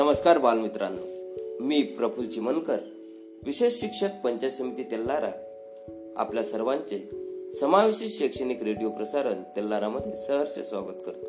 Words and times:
नमस्कार 0.00 0.38
बालमित्रांनो. 0.38 1.02
मी 1.64 1.82
प्रफुल 1.82 2.26
चिमनकर 2.26 2.76
विशेष 3.46 3.80
शिक्षक 3.80 4.08
पंचायत 4.24 4.52
समिती 4.52 4.82
तेल्लारा 4.82 5.30
आपल्या 6.16 6.44
सर्वांचे 6.44 7.10
समावेशित 7.60 8.08
शैक्षणिक 8.08 8.62
रेडिओ 8.62 8.90
प्रसारण 8.90 9.42
तेल्लारामध्ये 9.56 10.12
सहर्ष 10.12 10.58
स्वागत 10.58 11.02
करतो. 11.06 11.26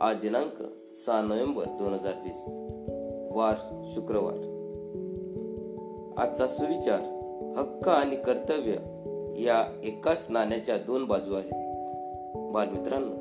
आज 0.00 0.16
दिनांक 0.16 0.62
सहा 1.06 1.22
नोव्हेंबर 1.22 1.64
दोन 1.64 1.92
हजार 1.92 2.12
वीस 2.24 2.42
वार 3.36 3.90
शुक्रवार. 3.94 4.36
आजचा 6.16 6.48
सुविचार 6.48 7.00
हक्क 7.58 7.88
आणि 7.88 8.16
कर्तव्य 8.16 8.72
या 9.42 9.80
एकाच 9.84 10.26
नाण्याच्या 10.28 10.76
दोन 10.76 11.04
बाजू 11.04 11.34
आहेत. 11.34 11.52
बालमित्रांनो 12.52 13.14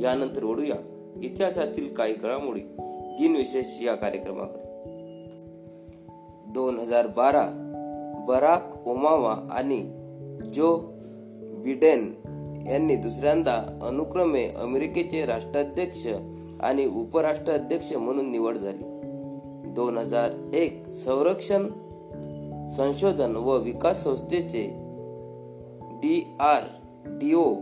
यानंतर 0.00 0.44
ओढूया 0.44 0.76
इतिहासातील 1.22 1.94
काही 1.94 2.14
घडामोडी 2.14 2.60
दिनविशेष 3.20 3.82
या 3.82 3.94
कार्यक्रमाकडे. 3.94 4.62
दोन 6.52 6.78
हजार 6.78 7.06
बारा 7.06 7.48
बराक 8.28 8.88
ओमावा 8.88 9.48
आणि 9.50 9.80
जो 10.54 10.76
बिडेन 11.64 12.14
यांनी 12.70 12.96
दुसऱ्यांदा 12.96 13.78
अनुक्रमे 13.82 14.48
अमेरिकेचे 14.48 15.26
राष्ट्राध्यक्ष 15.26 16.06
आणि 16.60 16.86
उपराष्ट्राध्यक्ष 16.86 17.92
म्हणून 17.92 18.30
निवड 18.30 18.56
झाली. 18.56 18.84
दोन 19.74 19.98
हजार 19.98 20.30
एक 20.54 20.90
संरक्षण 20.90 21.66
संशोधन 22.68 23.36
व 23.36 23.56
विकास 23.56 24.04
संस्थेचे 24.04 24.70
डी 25.92 26.36
आर 26.40 26.62
डी 27.06 27.34
ओ 27.34 27.54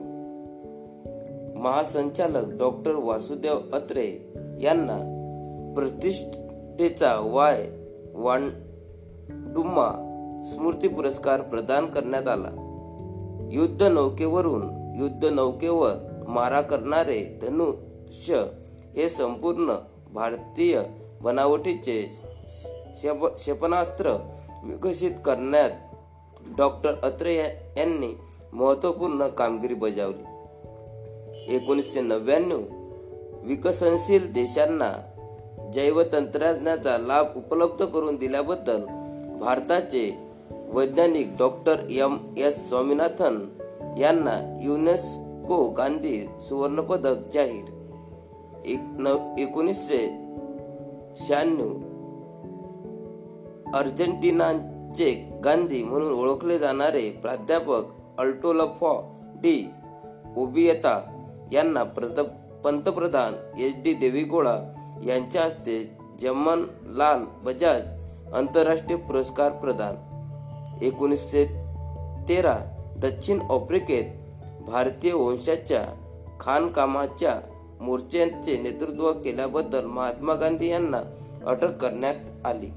महासंचालक 1.59 2.59
डॉक्टर 2.59 2.95
वासुदेव 2.95 3.55
अत्रे 3.73 4.34
यांना 4.62 5.14
प्रतिष्ठेचा 5.79 7.21
वाय 7.21 7.69
वांडुम्मा 8.15 9.91
स्मृती 10.45 10.89
पुरस्कार 10.89 11.41
प्रदान 11.41 11.87
करण्यात 11.87 12.29
आला. 12.29 12.48
युद्ध 13.53 13.83
नौकेवरून 13.83 14.62
युद्ध 14.98 15.25
नौकेवर 15.25 16.25
मारा 16.29 16.61
करणारे 16.61 17.39
धनुष्य 17.43 18.45
हे 18.97 19.09
संपूर्ण 19.09 19.75
भारतीय 20.15 20.83
बनावटीचे 21.23 22.03
क्षेपणास्त्र 23.37 24.11
विकसित 24.65 25.11
करण्यात 25.25 25.70
डॉक्टर 26.57 26.95
अत्रे 27.03 27.37
यांनी 27.37 28.19
महत्त्वपूर्ण 28.53 29.29
कामगिरी 29.29 29.75
बजावली. 29.75 30.25
एकोणीसशे 31.57 32.01
नव्याण्णव 32.01 32.61
विकसनशील 33.42 34.33
देशांना 34.33 35.08
जैवतंत्रज्ञानाचा 35.74 36.98
लाभ 36.98 37.27
उपलब्ध 37.36 37.84
करून 37.84 38.16
दिल्याबद्दल 38.16 38.84
भारताचे 39.41 40.19
वैज्ञानिक 40.72 41.36
डॉक्टर 41.38 41.77
एम 41.91 42.16
एस 42.36 42.69
स्वामीनाथन 42.69 43.36
यांना 43.98 44.61
युनेस्को 44.62 45.69
गांधी 45.70 46.27
सुवर्णपदक 46.41 47.16
जाहीर. 47.34 47.64
एक 48.66 48.78
न 48.98 49.34
एकोणीसशे 49.39 50.00
शहाण्णव 51.16 51.72
अर्जेंटिनाचे 53.74 55.41
गांधी 55.44 55.83
म्हणून 55.83 56.12
ओळखले 56.12 56.58
जाणारे 56.58 57.11
प्राध्यापक 57.22 57.84
अल्टोलफॉ 58.19 59.00
डी 59.42 59.70
ओबियता 60.36 61.00
यांना 61.52 61.83
पंतप्रधान 62.64 63.61
एच 63.61 63.74
डी 63.84 63.94
देवीगोळा 63.94 64.58
यांच्या 65.07 65.43
हस्ते 65.43 65.99
जमनलाल 66.21 67.25
बजाज 67.45 67.93
आंतरराष्ट्रीय 68.35 68.98
पुरस्कार 68.98 69.51
प्रदान. 69.51 70.09
एकोणीसशे 70.83 71.45
तेरा 72.29 72.57
दक्षिण 72.97 73.41
आफ्रिकेत 73.41 74.05
भारतीय 74.67 75.13
वंशाच्या 75.13 75.85
खानकामाच्या 76.41 77.41
मोर्चांचे 77.81 78.63
नेतृत्व 78.63 79.13
केल्याबद्दल 79.13 79.85
महात्मा 79.85 80.35
गांधी 80.35 80.69
यांना 80.69 81.01
अटक 81.47 81.77
करण्यात 81.77 82.47
आली. 82.47 82.69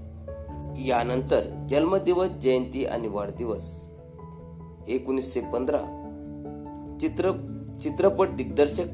यानंतर 0.90 1.66
जन्मदिवस 1.70 2.28
जयंती 2.28 2.86
आणि 2.86 3.08
वाढदिवस. 3.08 3.82
एकोणीसशे 4.88 5.42
पंधरा 5.42 5.98
चित्र 7.02 7.32
चित्रपट 7.84 8.28
दिग्दर्शक 8.28 8.88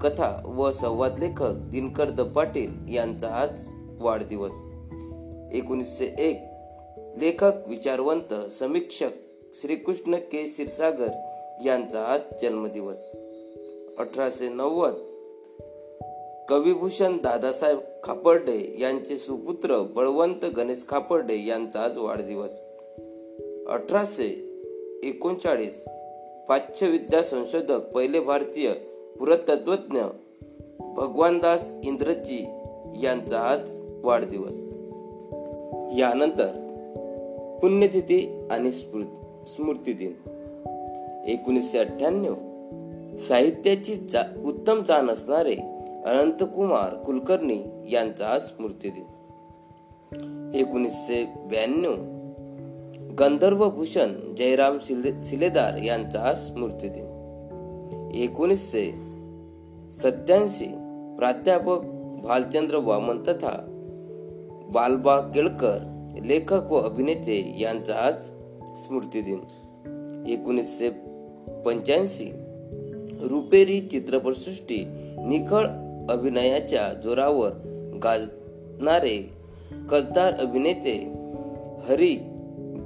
कथा 0.00 0.54
व 0.56 0.70
संवाद 0.70 1.18
लेखक 1.18 1.52
दिनकर 1.52 2.10
द 2.10 2.20
पाटील 2.20 2.94
यांचा 2.94 3.28
आज 3.28 3.72
वाढदिवस. 3.98 4.52
एकोणीसशे 5.52 6.14
एक 6.18 6.42
लेखक 7.18 7.52
विचारवंत 7.66 8.52
समीक्षक 8.52 9.08
श्रीकृष्ण 9.54 10.16
के. 10.16 10.44
क्षीरसागर 10.44 11.08
यांचा 11.64 12.04
आज 12.04 12.20
जन्मदिवस. 12.42 12.96
अठराशे 13.98 14.48
नव्वद 14.48 14.94
कविभूषण 16.48 17.16
दादासाहेब 17.16 17.78
खापर्डे 18.02 18.76
यांचे 18.78 19.18
सुपुत्र 19.18 19.82
बळवंत 19.82 20.44
गणेश 20.56 20.84
खापर्डे 20.88 21.46
यांचा 21.46 21.82
आज 21.82 21.98
वाढदिवस. 21.98 22.52
अठराशे 23.68 24.42
एकोणचाळीस 25.02 25.84
पाश्चविद्या 26.48 27.22
संशोधक 27.22 27.80
पहिले 27.80 28.20
भारतीय 28.20 28.72
पुरातत्वज्ञ 29.18 29.98
भगवानदास 30.80 31.72
इंद्रजी 31.84 32.46
यांचा 33.02 33.40
आज 33.40 33.84
वाढदिवस. 34.04 34.56
यानंतर 35.98 36.48
पुण्यतिथी 37.62 38.48
आणि 38.50 38.70
स्मृती 38.72 39.92
दिन 39.92 40.12
एकोणीसशे 41.26 41.78
अठ्ठ्याण्णव 41.78 42.34
साहित्याची 43.16 43.94
जा, 43.94 44.22
उत्तम 44.44 44.82
जाण 44.82 45.10
असणारे 45.10 45.54
अनंतकुमार 46.04 46.94
कुलकर्णी 46.94 47.62
यांचा 47.90 48.26
आज 48.26 48.42
स्मृती 48.42 48.90
दिन 48.90 50.52
एकोणीसशे 50.54 51.24
ब्याण्णव 51.24 51.94
गंधर्व 53.18 53.70
भूषण 53.70 54.34
जयराम 54.34 54.78
सिलेदार 55.22 55.78
यांचा 55.78 56.20
आज 56.20 56.46
स्मृती 56.46 56.88
दिन 56.88 57.12
एकोणीसशे 58.14 59.05
सत्याऐंशी 60.02 60.66
प्राध्यापक 61.18 61.80
भालचंद्र 62.24 62.76
वामन 62.76 63.22
तथा 63.22 63.50
बालबा 64.68 65.20
केळकर 65.20 66.06
लेखक 66.24 66.72
व 66.72 66.76
अभिनेते 66.78 67.56
यांचा 67.60 67.94
आज 67.94 68.24
स्मृतिदिन. 68.78 69.38
एकोणीसशे 70.28 70.90
पंच्याऐंशी 71.66 72.32
रुपेरी 73.22 73.80
चित्रपटसृष्टी 73.80 74.84
निखळ 75.18 75.66
अभिनयाच्या 76.10 76.92
जोरावर 76.94 77.50
गाजणारे 78.02 79.30
कसदार 79.90 80.32
अभिनेते 80.34 81.12
हरी 81.88 82.16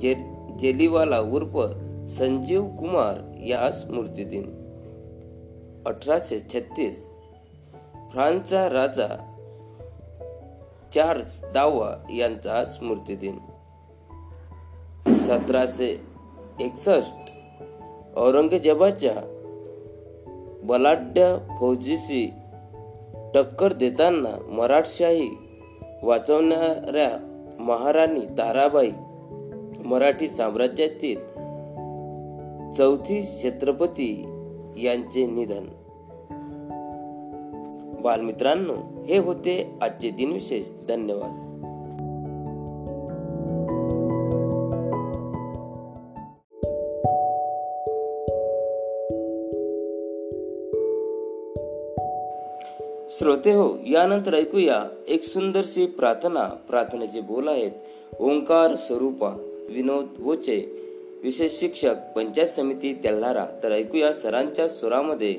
जे 0.01 0.15
जेलीवाला 0.59 1.21
उर्फ 1.21 1.59
संजीव 2.09 2.65
कुमार 2.65 3.43
या 3.47 3.71
स्मृतिदिन. 3.71 4.60
अठराशे 5.87 6.39
छत्तीस. 6.39 7.11
फ्रान्सचा 8.13 8.69
राजा 8.69 9.09
चार्ल्स 10.95 11.45
दावा 11.45 12.13
यांचा 12.15 12.65
स्मृती 12.65 13.15
दिन. 13.17 13.39
सतराशे 15.17 16.01
एकसष्ट. 16.61 17.31
औरंगजेबाच्या 18.17 19.15
बलाढ्य 20.63 21.39
फौजीशी 21.61 22.33
टक्कर 23.35 23.73
देताना 23.73 24.53
मराठशाही 24.53 25.31
वाचवणाऱ्या 26.03 27.11
महाराणी 27.59 28.21
ताराबाई 28.21 28.91
मराठी 29.85 30.29
साम्राज्यातील 30.29 31.19
चौथी 32.77 33.41
छत्रपती 33.43 34.37
यांचे 34.77 35.27
निधन. 35.27 35.67
बालमित्रांनो 38.03 39.05
हे 39.09 39.19
होते 39.19 39.79
आजचे 39.83 40.11
दिनविशेष 40.11 40.67
धन्यवाद. 40.89 41.47
श्रोते 53.13 53.53
हो 53.53 53.79
यानंतर 53.87 54.35
ऐकूया 54.35 54.85
एक 55.09 55.23
सुंदरशी 55.23 55.87
प्रार्थना. 55.87 56.45
प्रार्थनेचे 56.69 57.21
बोल 57.21 57.49
आहेत 57.49 57.71
ओंकार 58.21 58.77
स्वरूपा 58.77 59.29
विनोद 59.69 60.07
वोचे 60.21 60.59
विशेष 61.25 61.53
शिक्षक 61.61 61.95
पंचायत 62.17 62.49
समिती 62.49 62.93
तेल्हारा 63.05 63.47
तर 63.63 63.73
ऐकूया 63.73 64.13
सरांच्या 64.13 64.69
स्वरामध्ये 64.69 65.35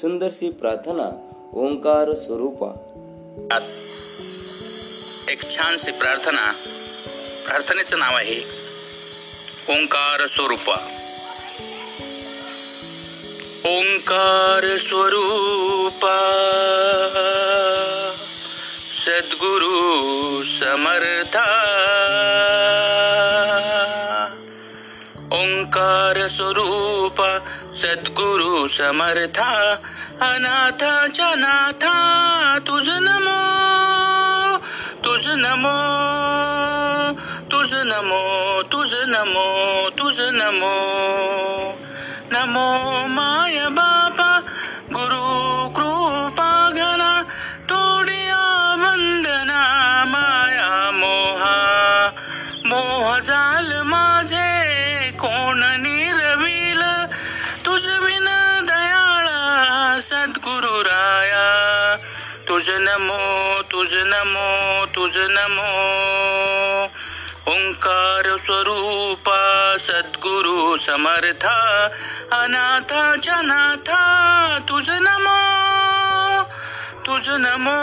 सुंदरशी 0.00 0.50
प्रार्थना. 0.50 1.10
ओंकार 1.56 2.14
स्वरूपा. 2.14 2.70
एक 5.28 5.42
छानशी 5.50 5.92
प्रार्थना. 5.92 6.52
प्रार्थनेचं 7.46 7.98
नाव 7.98 8.16
आहे 8.16 8.40
ओंकार 9.68 10.26
स्वरूपा. 10.26 10.76
ओंकार 13.64 14.76
स्वरूपा 14.76 16.18
सद्गुरु 19.06 19.74
समर्था. 20.44 21.48
ओंकार 25.32 26.28
स्वरूपा 26.28 27.38
सद्गुरु 27.76 28.68
समर्था. 28.68 29.74
अनाथाच्या 30.20 31.34
नाथा 31.34 31.94
तुझ 32.66 32.88
नमो 32.88 33.64
तुझ 35.04 35.28
नमो 35.28 35.74
तुझ 37.52 37.72
नमो 37.72 38.62
तुझ 38.62 38.94
नमो 38.94 39.88
तुझ 39.90 40.20
नमो. 40.20 40.74
नमो 42.32 43.06
माय 43.06 43.83
नमो 65.44 66.84
ओंकार 67.52 68.36
स्वरूपा 68.36 69.40
सद्गुरु 69.78 70.76
समर्था 70.76 71.88
अनाथाच्या 72.32 73.40
नाथा 73.42 74.02
तुझ 74.68 74.88
नमो 74.88 75.40
तुझ 77.06 77.28
नमो 77.28 77.78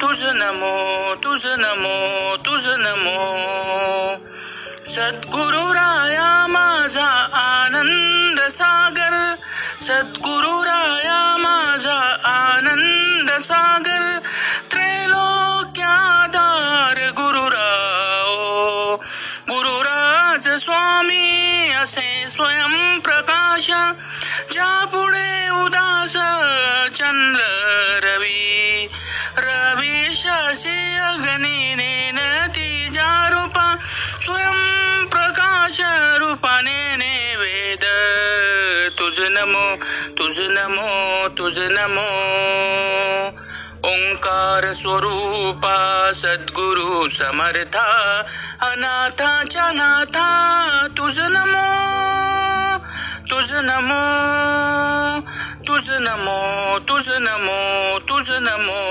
तुझ 0.00 0.22
नमो 0.22 1.14
तुझ 1.14 1.42
नमो 1.46 2.36
तुझ 2.36 2.64
नमो. 2.66 3.18
सद्गुरु 4.88 5.72
राया 5.72 6.46
माझा 6.46 7.08
आनंद 7.34 8.40
सागर 8.40 9.34
सद्गुरु 9.82 10.62
राया 10.62 11.36
माझा 11.36 11.98
आनंद 12.24 13.30
सागर 13.40 14.18
त्रैलोक 14.70 15.67
गुरुराज 19.68 20.48
स्वामी 20.48 21.70
असे 21.72 22.26
स्वयं 22.30 23.00
प्रकाश. 23.00 23.66
ज्या 24.52 24.84
पुढे 24.84 25.48
उदास 25.48 26.12
चंद्र 26.96 27.42
रवी. 28.02 28.88
रवी 29.38 30.14
शशी 30.14 30.96
अग्नी 30.96 31.74
नेनती 31.74 32.88
ज्या 32.88 33.28
रूपा 33.32 33.76
स्वयं 34.24 35.06
प्रकाश 35.06 35.80
रूपाने 36.20 37.36
वेद 37.36 37.84
तुझ 38.98 39.18
नमो 39.20 39.76
तुझ 40.18 40.38
नमो 40.38 41.28
तुझ 41.28 41.58
नमो. 41.58 42.08
ओंकार 43.98 44.72
स्वरूपा 44.72 45.76
सद्गुरु 46.14 47.08
समर्था 47.08 47.86
अनाथाच्या 48.62 49.70
नाथा 49.72 50.28
तुझ 50.96 51.18
नमो 51.18 51.66
तुझ 53.30 53.50
नमो 53.52 54.04
तुझ 55.66 55.90
नमो 55.90 56.78
तुझ 56.78 57.08
नमो 57.08 57.98
तुझ 57.98 58.26
नमो. 58.30 58.82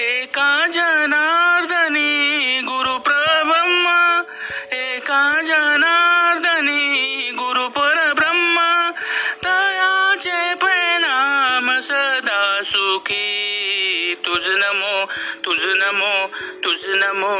एका 0.00 0.66
जनार्दनी 0.66 2.12
गुरु 2.64 2.98
प्रब्रह्मा 2.98 4.22
एका 4.72 5.42
जना 5.42 6.07
नमो 15.88 16.26
तुझ 16.64 16.86
नमो. 16.86 17.34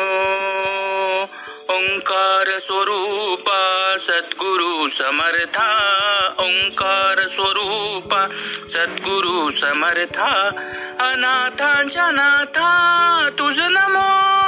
ओंकार 1.71 2.59
स्वरूपा 2.59 3.95
सद्गुरु 3.99 4.89
समर्था. 4.89 5.67
ओंकार 6.39 7.29
स्वरूपा 7.29 8.27
सद्गुरु 8.71 9.51
समर्था. 9.51 10.49
अनाथांच्या 11.01 12.11
नाथा 12.11 12.73
तुझ 13.39 13.59
नमो 13.59 14.39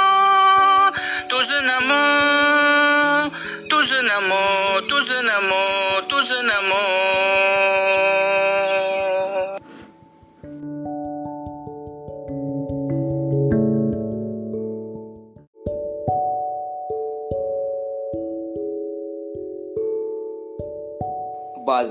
तुझ 1.31 1.47
नमो. 1.51 2.01
तुझ 3.71 3.91
नमो 3.91 4.79
तुझ 4.79 5.11
नमो 5.11 5.99
तुझ 6.01 6.31
नमो. 6.31 7.30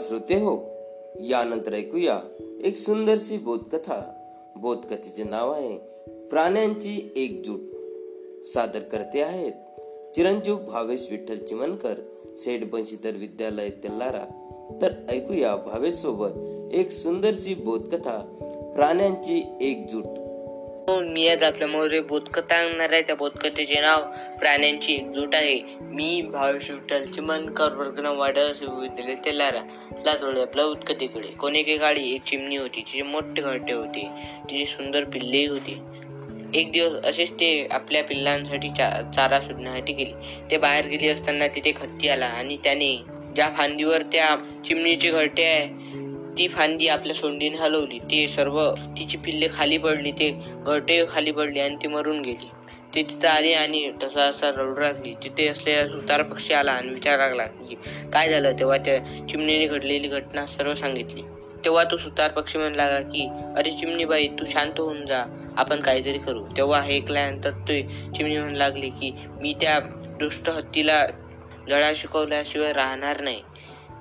श्रोते 0.01 0.35
हो. 0.35 0.57
यानंतर 1.21 1.75
ऐकूया 1.75 2.21
एक 2.65 2.77
सुंदरशी 2.77 3.39
बोधकथा. 3.39 4.17
बोधकथेचे 4.57 5.25
नाव 5.25 5.53
आहे 5.53 5.77
प्राण्यांची 6.31 7.13
एकजूट. 7.17 7.61
सादर 8.47 8.81
करते 8.81 9.21
आहेत 9.21 9.53
चिरंजीव 10.15 10.57
भावेश 10.57 11.09
विठ्ठल 11.11 11.37
चिमनकर 11.37 11.95
सेठ 12.37 12.71
बंशीधर 12.73 13.11
विद्यालय 13.11 13.71
तेल्लारा 13.71 14.25
तर 14.83 14.93
ऐकूया 15.11 15.57
भावेश 15.57 15.95
सोबत 15.95 16.33
एक 16.75 16.91
सुंदरशी 16.91 17.55
बोधकथा 17.55 18.19
प्राण्यांची 18.75 19.43
एकजूट. 19.61 20.30
मी 20.99 21.29
आज 21.29 21.43
आपल्या 21.43 21.69
मोरे 21.69 22.01
बोधकथा 22.01 22.57
आणणार 22.57 22.93
आहे. 22.93 23.03
त्या 23.03 23.15
बोधकथेचे 23.17 23.81
नाव 23.81 24.03
प्राण्यांची 24.39 24.95
एकजूट 24.95 25.35
आहे. 25.35 25.61
मी 25.81 26.23
भावेश 26.23 26.71
विठ्ठल 26.71 27.05
चिमनकर 27.05 27.73
वर्ग 27.73 28.07
वाडा 28.07 28.43
विद्यालय 28.81 29.15
तेलारा. 29.15 29.61
लातोड 30.07 30.39
आपल्या 30.39 30.65
उत्कथेकडे 30.65 31.29
कोणेके 31.29 31.79
काळी 31.79 32.15
एक 32.15 32.23
चिमणी 32.23 32.57
होती 32.57 32.81
तिचे 32.81 33.03
मोठे 33.03 33.43
घरटे 33.43 33.73
होते. 33.73 34.09
तिची 34.51 34.65
सुंदर 34.65 35.05
पिल्लेही 35.05 35.47
होती. 35.47 35.81
एक 36.55 36.73
दिवस 36.73 37.05
असेच 37.05 37.33
ते 37.33 37.69
आपल्या 37.71 38.05
पिल्लांसाठी 38.05 38.69
चा 38.69 39.11
चारा 39.17 39.41
शोधण्यासाठी 39.41 39.93
गेले. 39.93 40.13
ते 40.51 40.59
बाहेर 40.59 40.87
गेले 40.87 41.09
असताना 41.09 41.47
तिथे 41.47 41.73
खत्ती 41.73 42.09
आला 42.09 42.27
आणि 42.27 42.57
त्याने 42.57 42.97
ज्या 43.35 43.51
फांदीवर 43.59 44.03
त्या 44.03 44.37
चिमणीचे 44.67 45.11
घरटे 45.11 45.45
आहे 45.45 45.91
ती 46.41 46.49
फांदी 46.49 46.87
आपल्या 46.89 47.15
सोंडीने 47.15 47.59
हलवली. 47.59 47.99
ते 47.99 48.29
सर्व 48.29 48.75
तिची 48.99 49.19
पिल्ले 49.19 49.49
खाली 49.53 49.79
पडली 49.79 50.13
ते 50.13 50.31
घरटे 50.67 51.05
खाली 51.11 51.33
पडली 51.33 51.61
आणि 51.61 51.77
ती 51.77 51.89
मरून 51.89 52.23
गेली. 52.23 52.49
ते 52.95 53.03
तिथं 53.03 53.29
आली 53.29 53.53
आणि 53.53 53.93
तसा 54.03 54.23
असा 54.23 54.49
रडू 54.49 54.81
लागली. 54.81 55.15
तिथे 55.15 55.49
असलेला 55.49 55.89
सुतार 55.89 56.23
पक्षी 56.23 56.55
आला 56.55 56.73
आणि 56.73 56.89
विचारा 56.89 57.27
लागला 57.27 57.43
की 57.43 57.75
काय 58.13 58.31
झालं? 58.31 58.53
तेव्हा 58.53 58.77
त्या 58.77 59.27
चिमणीने 59.29 59.67
घडलेली 59.67 60.09
घटना 60.09 60.47
सर्व 60.47 60.75
सांगितली. 60.75 61.23
तेव्हा 61.65 61.85
तो 61.85 61.97
सुतार 61.97 62.31
पक्षी 62.31 62.59
म्हणू 62.59 62.77
लागला 62.77 63.01
की 63.01 63.29
अरे 63.57 63.71
चिमणीबाई 63.71 64.27
तू 64.27 64.45
शांत 64.47 64.81
होऊन 64.81 65.07
जा 65.07 65.25
आपण 65.57 65.81
काहीतरी 65.81 66.19
करू. 66.19 66.45
तेव्हा 66.57 66.83
ऐकल्यानंतर 66.83 67.51
ते 67.51 67.83
चिमणी 68.17 68.39
म्हणू 68.39 68.57
लागली 68.57 68.91
की 68.91 69.15
मी 69.41 69.55
त्या 69.61 69.79
दुष्ट 70.21 70.51
हत्तीला 70.51 71.07
धडा 71.71 71.93
शिकवल्याशिवाय 71.95 72.73
राहणार 72.73 73.21
नाही. 73.21 73.43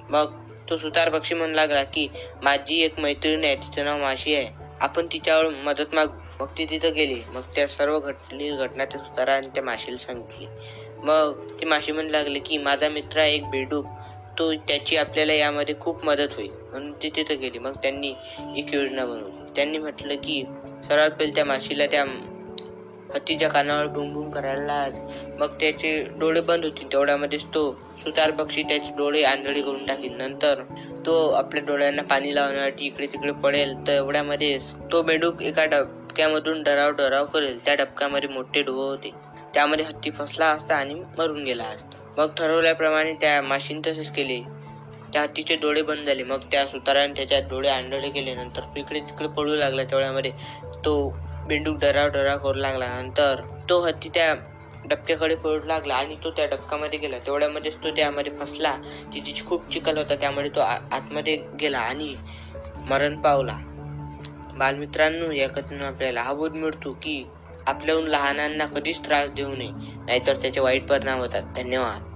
मग 0.10 0.49
तो 0.70 0.78
सुतार 0.78 1.10
पक्षी 1.10 1.36
म्हणू 1.36 1.54
लागला 1.54 1.84
की 1.84 2.08
माझी 2.44 2.82
एक 2.82 3.00
मैत्रीण 3.00 3.44
आहे 3.44 3.56
तिचं 3.56 3.86
नाव 3.86 4.00
माशी 4.00 4.36
आहे. 4.36 4.48
आपण 4.82 5.08
तिच्यावर 5.14 5.50
मदत 5.50 5.94
मागू. 5.94 6.44
मग 6.44 6.48
ती 6.58 6.66
तिथं 6.66 6.94
गेली. 6.94 7.22
मग 7.34 7.42
त्या 7.56 7.68
सर्व 7.68 8.00
घटली 8.00 8.50
घटना 8.50 8.86
त्या 8.86 9.02
सुताराने 9.02 9.48
त्या 9.48 9.64
माशीला 9.64 9.98
सांगितली. 9.98 10.48
मग 10.98 11.54
ती 11.60 11.66
माशी 11.66 11.92
म्हणू 11.92 12.10
लागली 12.10 12.40
की 12.40 12.58
माझा 12.58 12.90
मित्र 12.90 13.20
आहे 13.20 13.36
एक 13.36 13.50
बेडूक 13.50 13.86
तो 14.40 14.54
त्याची 14.54 14.98
आपल्याला 14.98 15.34
यामध्ये 15.34 15.76
खूप 15.80 16.06
मदत 16.06 16.34
होईल. 16.36 16.52
म्हणून 16.72 16.92
ती 16.92 17.10
तिथं 17.16 17.40
गेली. 17.40 17.60
मग 17.60 17.74
त्यांनी 17.74 18.14
एक 18.58 18.74
योजना 18.74 19.06
बनवली. 19.06 19.52
त्यांनी 19.56 19.78
म्हटलं 19.78 20.16
की 20.16 20.44
सर्वात 20.88 21.10
पहिले 21.10 21.32
त्या 21.36 21.46
माशीला 21.46 21.86
त्या 21.86 22.06
हत्तीच्या 23.13 23.50
कानावर 23.50 23.88
बुम 23.88 24.30
करायला 24.30 24.63
लाज. 24.63 25.00
मग 25.39 25.48
त्याचे 25.60 26.04
डोळे 26.20 26.42
बंद 26.42 26.66
होतील 26.66 26.92
तेवढ्यामध्येच 26.92 27.46
तो 27.46 27.72
सुतार 27.98 28.32
पक्षी 28.32 28.63
त्याचे 28.63 28.92
डोळे 28.98 29.24
आंधळी 29.24 29.62
करून 29.62 29.86
टाकेल 29.86 30.16
नंतर 30.18 30.63
तो 31.06 31.30
आपल्या 31.30 31.63
डोळ्यांना 31.63 32.01
पाणी 32.01 32.36
लावण्यासाठी 32.36 32.86
इकडे 32.86 33.08
तिकडे 33.08 33.32
पडेल. 33.32 33.74
तर 33.88 33.94
एवढ्यामध्येच 33.94 34.74
तो 34.92 35.01
बेडूक 35.01 35.42
एका 35.42 35.66
डबक्यामधून 35.66 36.63
डराव 36.63 36.92
डराव 36.92 37.25
करेल. 37.25 37.66
त्या 37.66 37.75
डबक्यामध्ये 37.75 38.30
मोठे 38.30 38.62
डोह 38.62 38.86
होते. 38.86 39.12
त्यामध्ये 39.54 39.86
हत्ती 39.86 40.12
फसला 40.12 40.48
असता 40.48 40.75
आणि 40.75 40.94
मरून 41.18 41.44
गेला 41.44 41.63
असता. 41.63 42.13
मग 42.18 42.32
ठरवल्याप्रमाणे 42.38 43.13
त्या 43.13 43.42
माशीन 43.42 43.82
तसेच 43.88 44.12
केले. 44.12 44.42
त्या 45.13 45.22
हत्तीचे 45.22 45.56
डोळे 45.56 45.82
बंद 45.82 46.06
झाले. 46.06 46.24
मग 46.24 46.39
त्या 46.51 46.66
सुताराने 46.68 47.13
त्याच्या 47.13 47.39
डोळे 47.39 47.70
आंधळे 47.70 48.10
केले. 48.10 48.34
नंतर 48.36 48.62
इकडे 48.78 49.00
तिकडे 49.00 49.28
पळू 49.28 49.56
लागला. 49.56 49.84
तेवढ्यामध्ये 49.84 50.32
तो 50.86 51.18
बेंडूक 51.50 51.77
डराव 51.77 52.08
डराव 52.08 52.38
करू 52.38 52.53
लागला. 52.53 52.88
नंतर 52.88 53.41
तो 53.70 53.82
हत्ती 53.82 54.10
त्या 54.10 54.34
डबक्याकडे 54.86 55.36
पळू 55.36 55.60
लागला 55.65 55.96
आणि 55.96 56.15
तो 56.24 56.32
त्या 56.32 56.46
डबक्यामध्ये 56.46 57.00
गेला. 57.00 57.18
तेवढ्यामध्येच 57.20 57.75
तो 57.75 57.89
त्यामध्ये 57.89 58.34
फसला. 58.39 58.75
तिची 59.13 59.46
खूप 59.46 59.70
चिखल 59.72 59.98
होता. 59.98 60.15
त्यामुळे 60.15 60.50
तो 60.50 60.60
आतमध्ये 60.91 61.36
गेला 61.62 61.79
आणि 61.79 62.15
मरण 62.89 63.22
पावला. 63.22 63.58
बालमित्रांनो 64.58 65.32
या 65.32 65.50
कथेतून 65.50 65.82
आपल्याला 65.82 66.22
हा 66.22 66.34
बोध 66.34 66.56
मिळतो 66.56 66.91
की 66.94 67.25
आपल्याहून 67.68 68.08
लहानांना 68.08 68.65
कधीच 68.65 69.00
त्रास 69.06 69.29
देऊ 69.29 69.56
नये 69.56 69.72
नाहीतर 70.06 70.36
त्याचे 70.36 70.60
वाईट 70.60 70.88
परिणाम 70.88 71.20
होतात. 71.20 71.44
धन्यवाद. 71.56 72.09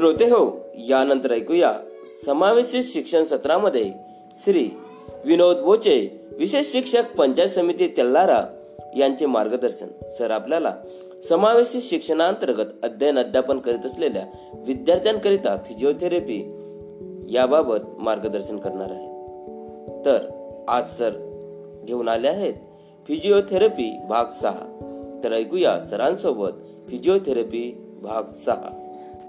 श्रोते 0.00 0.24
हो 0.24 0.60
यानंतर 0.78 1.32
ऐकूया 1.32 1.72
समावेशित 2.26 2.82
शिक्षण 2.84 3.24
सत्रामध्ये 3.24 3.92
श्री 4.44 4.68
विनोद 5.24 5.56
बोचे 5.56 6.20
विशेष 6.32 6.72
शिक्षक 6.72 7.02
पंचायत 7.18 7.48
समिती 7.48 7.88
तेल्लारा 7.88 8.44
यांचे 8.96 9.26
मार्गदर्शन. 9.26 9.86
सर 10.18 10.30
आपल्याला 10.30 10.74
समावेशित 11.28 11.80
शिक्षणांतर्गत 11.82 12.66
अध्ययन 12.82 13.18
अध्यापन 13.18 13.58
करीत 13.58 13.86
असलेल्या 13.86 14.26
विद्यार्थ्यांकरिता 14.66 15.56
फिजिओथेरपी 15.56 16.38
याबाबत 17.30 17.78
मार्गदर्शन 17.98 18.56
करणार 18.56 18.90
आहे. 18.90 19.08
तर 20.04 20.26
आज 20.68 20.98
सर 20.98 21.10
घेऊन 21.84 22.08
आले 22.08 22.28
आहेत 22.28 22.54
फिजिओथेरपी 23.08 23.98
भाग 24.08 24.24
सहा. 24.24 24.78
तर 25.24 25.32
ऐकूया 25.32 25.80
सरांसोबत 25.90 26.50
फिजिओथेरपी 26.88 27.84
भाग 28.02 28.32
सहा. 28.32 28.79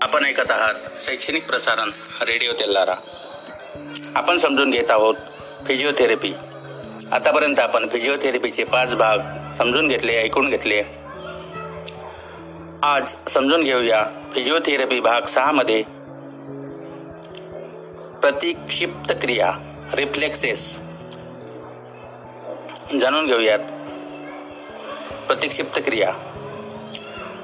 आपण 0.01 0.25
ऐकत 0.25 0.51
आहात 0.51 0.73
शैक्षणिक 1.05 1.45
प्रसारण 1.47 1.89
रेडिओ 2.21 2.53
तेल्लारा 2.53 2.93
आपण 4.15 4.37
समजून 4.37 4.71
घेत 4.71 4.91
आहोत 4.91 5.15
फिजिओथेरपी 5.67 6.33
आतापर्यंत 7.11 7.59
आपण 7.59 7.87
फिजिओथेरपीचे 7.87 8.63
पाच 8.63 8.95
भाग 8.95 9.17
समजून 9.57 9.87
घेतले 9.87 10.15
ऐकून 10.17 10.49
घेतले. 10.49 10.81
आज 12.83 13.13
समजून 13.29 13.63
घेऊया 13.63 14.05
फिजिओथेरपी 14.33 14.99
भाग 14.99 15.21
सहामध्ये 15.21 15.83
प्रतिक्षिप्त 18.21 19.13
क्रिया 19.21 19.51
रिफ्लेक्सेस 19.93 20.77
जाणून 23.01 23.25
घेऊयात. 23.25 23.59
प्रतिक्षिप्त 25.27 25.79
क्रिया. 25.85 26.11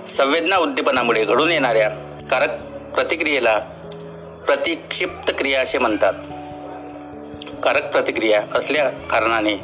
संवेदना 0.08 0.58
उद्दीपनामुळे 0.58 1.26
घडून 1.26 1.52
येणाऱ्या 1.52 2.07
कारक 2.32 2.50
प्रतिक्रियेला 2.96 3.60
प्रतिक्षिप्त 4.46 5.32
क्रिया 5.38 5.62
असे 5.62 5.78
म्हणतात. 5.78 6.14
कारक 7.64 7.92
प्रतिक्रिया 7.92 8.44
असल्या 8.56 8.90
कारणाने 8.90 9.56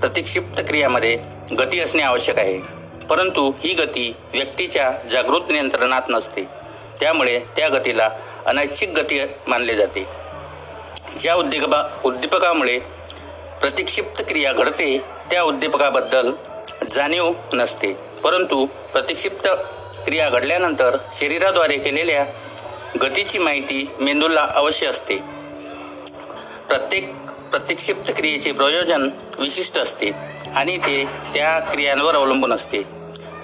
प्रतिक्षिप्त 0.00 0.60
क्रियामध्ये 0.68 1.18
गती 1.58 1.80
असणे 1.80 2.02
आवश्यक 2.02 2.38
आहे. 2.38 2.58
परंतु 3.06 3.52
ही 3.60 3.74
गती 3.74 4.14
व्यक्तीच्या 4.32 4.90
जागृत 5.10 5.40
नियंत्रणात 5.48 6.02
नसते. 6.08 6.44
त्यामुळे 7.00 7.40
त्या 7.56 7.68
गतीला 7.68 8.10
अनैच्छिक 8.46 8.90
गती 8.90 9.20
मानले 9.46 9.74
जाते. 9.74 10.06
ज्या 11.20 11.34
उद्दीपका 11.34 11.98
उद्दीपकामुळे 12.04 12.78
प्रतिक्षिप्त 13.60 14.22
क्रिया 14.28 14.52
घडते 14.52 14.98
त्या 15.30 15.42
उद्दीपकाबद्दल 15.42 16.32
जाणीव 16.88 17.32
नसते. 17.52 17.92
परंतु 18.24 18.66
प्रतिक्षिप्त 18.66 19.48
क्रिया 19.94 20.28
घडल्यानंतर 20.28 20.96
शरीराद्वारे 21.16 21.78
केलेल्या 21.78 22.24
गतीची 23.02 23.38
माहिती 23.38 23.90
मेंदूला 24.00 24.48
अवश्य 24.54 24.86
असते. 24.86 25.16
प्रत्येक 26.68 27.14
प्रतिक्षिप्त 27.50 28.12
क्रियेचे 28.16 28.52
प्रयोजन 28.52 29.10
विशिष्ट 29.38 29.78
असते 29.78 30.10
आणि 30.56 30.76
ते 30.76 31.04
त्या 31.04 31.58
क्रियांवर 31.58 32.14
अवलंबून 32.14 32.52
असते. 32.52 32.82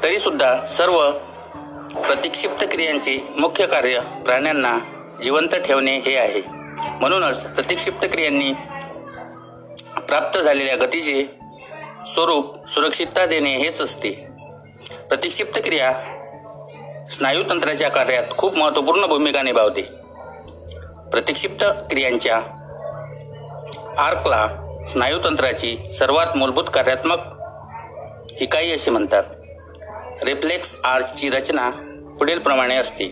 तरीसुद्धा 0.02 0.66
सर्व 0.66 1.10
प्रतिक्षिप्त 2.00 2.64
क्रियांचे 2.72 3.28
मुख्य 3.38 3.66
कार्य 3.66 4.00
प्राण्यांना 4.24 4.78
जिवंत 5.22 5.54
ठेवणे 5.54 5.98
हे 5.98 6.16
आहे. 6.16 6.42
म्हणूनच 6.80 7.44
प्रतिक्षिप्त 7.44 8.06
क्रियांनी 8.06 8.52
प्राप्त 10.08 10.38
झालेल्या 10.38 10.76
गतीचे 10.76 11.26
स्वरूप 12.14 12.68
सुरक्षितता 12.68 13.26
देणे 13.26 13.56
हेच 13.56 13.80
असते. 13.80 14.10
प्रतिक्षिप्त 15.08 15.60
क्रिया 15.64 15.92
स्नायूतंत्राच्या 17.10 17.88
कार्यात 17.90 18.24
खूप 18.30 18.56
महत्त्वपूर्ण 18.56 19.06
भूमिका 19.06 19.42
निभावते. 19.42 19.82
प्रतिक्षिप्त 21.10 21.64
क्रियांच्या 21.64 22.36
आर्कला 23.98 24.48
स्नायूतंत्राची 24.88 25.76
सर्वात 25.98 26.36
मूलभूत 26.36 26.64
कार्यात्मक 26.74 27.18
इकाई 28.40 28.70
असे 28.70 28.90
म्हणतात. 28.90 29.24
रिफ्लेक्स 30.22 30.74
आर्कची 30.84 31.28
रचना 31.28 31.70
पुढीलप्रमाणे 32.18 32.76
असते. 32.76 33.08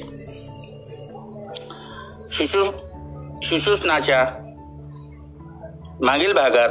शिशु 2.33 2.65
शिशुस्नाच्या 3.43 4.27
मागील 6.01 6.33
भागात 6.33 6.69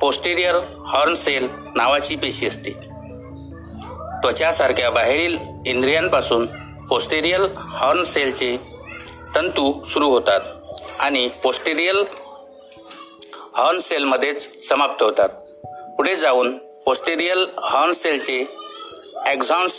पोस्टेरियर 0.00 0.54
हॉर्न 0.86 1.14
सेल 1.14 1.48
नावाची 1.76 2.16
पेशी 2.16 2.46
असते. 2.46 2.89
त्वचासारख्या 4.22 4.90
बाहेरील 4.90 5.36
इंद्रियांपासून 5.66 6.46
पोस्टेरियल 6.88 7.46
हॉर्न 7.56 8.02
सेलचे 8.04 8.56
तंतू 9.34 9.72
सुरू 9.86 10.08
होतात 10.10 10.40
आणि 11.00 11.28
पोस्टेरियल 11.42 12.04
हॉर्न 13.54 13.78
सेलमध्येच 13.80 14.68
समाप्त 14.68 15.02
होतात. 15.02 15.28
पुढे 15.96 16.16
जाऊन 16.16 16.56
पोस्टेरियल 16.84 17.46
हॉर्न 17.58 17.92
सेलचे 17.92 18.44
ॲक्झॉन्स 19.26 19.74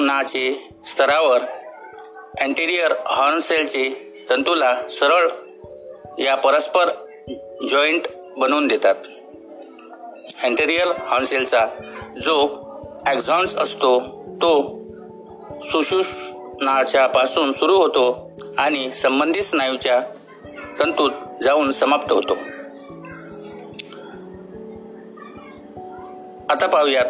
नाचे 0.00 0.52
स्तरावर 0.90 1.42
अँटेरियर 2.40 2.92
हॉर्न 3.06 3.40
सेलचे 3.40 3.88
तंतूला 4.30 4.74
सरळ 4.90 5.28
या 6.18 6.34
परस्पर 6.34 6.88
जॉईंट 7.70 8.06
बनवून 8.36 8.66
देतात. 8.68 8.94
अँटेरियर 10.44 10.86
हॉर्नसेलचा 10.98 11.66
जो 12.22 12.34
ॲक्झॉन्स 13.06 13.54
असतो 13.56 13.98
तो 14.42 14.52
सुषुष्णाच्या 15.62 17.06
पासून 17.06 17.52
सुरू 17.52 17.76
होतो 17.76 18.30
आणि 18.58 18.90
संबंधित 18.92 19.42
स्नायूच्या 19.42 20.00
तंतूत 20.80 21.10
जाऊन 21.42 21.72
समाप्त 21.72 22.12
होतो. 22.12 22.34
आता 26.50 26.66
पाहूयात 26.66 27.04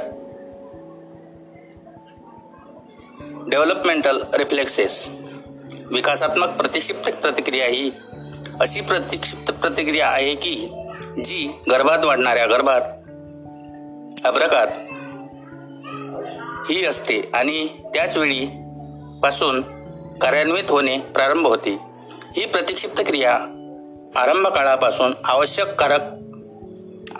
डेव्हलपमेंटल 3.48 4.22
रिफ्लेक्सेस. 4.32 5.08
विकासात्मक 5.90 6.48
प्रतिक्षिप्त 6.48 7.10
प्रतिक्रिया 7.10 7.66
ही 7.66 7.90
अशी 8.60 8.80
प्रतिक्षिप्त 8.80 9.52
प्रतिक्रिया 9.52 10.08
आहे 10.08 10.34
की 10.34 10.54
जी 11.24 11.50
गर्भात 11.70 12.04
वाढणाऱ्या 12.04 12.46
गर्भात 12.46 12.80
अभ्रकात. 14.24 14.66
ही 16.70 16.84
असते 16.86 17.30
आणि 17.34 17.68
त्याच 17.94 18.16
वेळी 18.16 18.46
पासून 19.22 19.60
कार्यान्वित 20.16 20.70
होणे 20.70 20.98
प्रारंभ 20.98 21.46
होते. 21.46 21.78
ही 22.36 22.46
प्रतिक्षिप्त 22.46 23.02
क्रिया 23.06 23.32
आरंभ 24.16 24.46
काळापासून 24.46 25.12
आवश्यक 25.24 25.74
कारक 25.74 26.00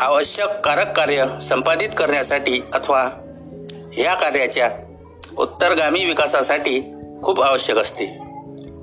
आवश्यक 0.00 0.48
कारक 0.48 0.96
कार्य 0.96 1.26
संपादित 1.42 1.88
करण्यासाठी 1.98 2.60
अथवा 2.72 3.02
ह्या 3.92 4.14
कार्याच्या 4.14 4.70
उत्तरगामी 5.38 6.04
विकासासाठी 6.04 6.92
खूप 7.22 7.42
आवश्यक 7.42 7.76
असते. 7.78 8.06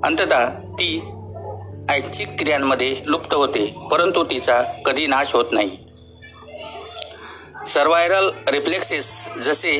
अंततः 0.04 0.48
ती 0.48 1.02
ऐच्छिक 1.88 2.28
क्रियांमध्ये 2.38 2.96
लुप्त 3.06 3.34
होते 3.34 3.74
परंतु 3.90 4.24
तिचा 4.24 4.62
कधी 4.84 5.06
नाश 5.06 5.34
होत 5.34 5.44
नाही. 5.52 5.70
सर्वायरल 7.70 8.28
रिफ्लेक्सेस 8.48 9.08
जसे 9.44 9.72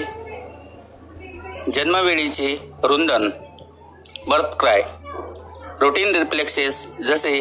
जन्मवेळीचे 1.75 2.49
रुंदन 2.85 3.29
बर्थ 4.29 4.55
क्राय 4.61 4.83
रुटीन 5.81 6.15
रिफ्लेक्सेस 6.17 6.77
जसे 7.01 7.41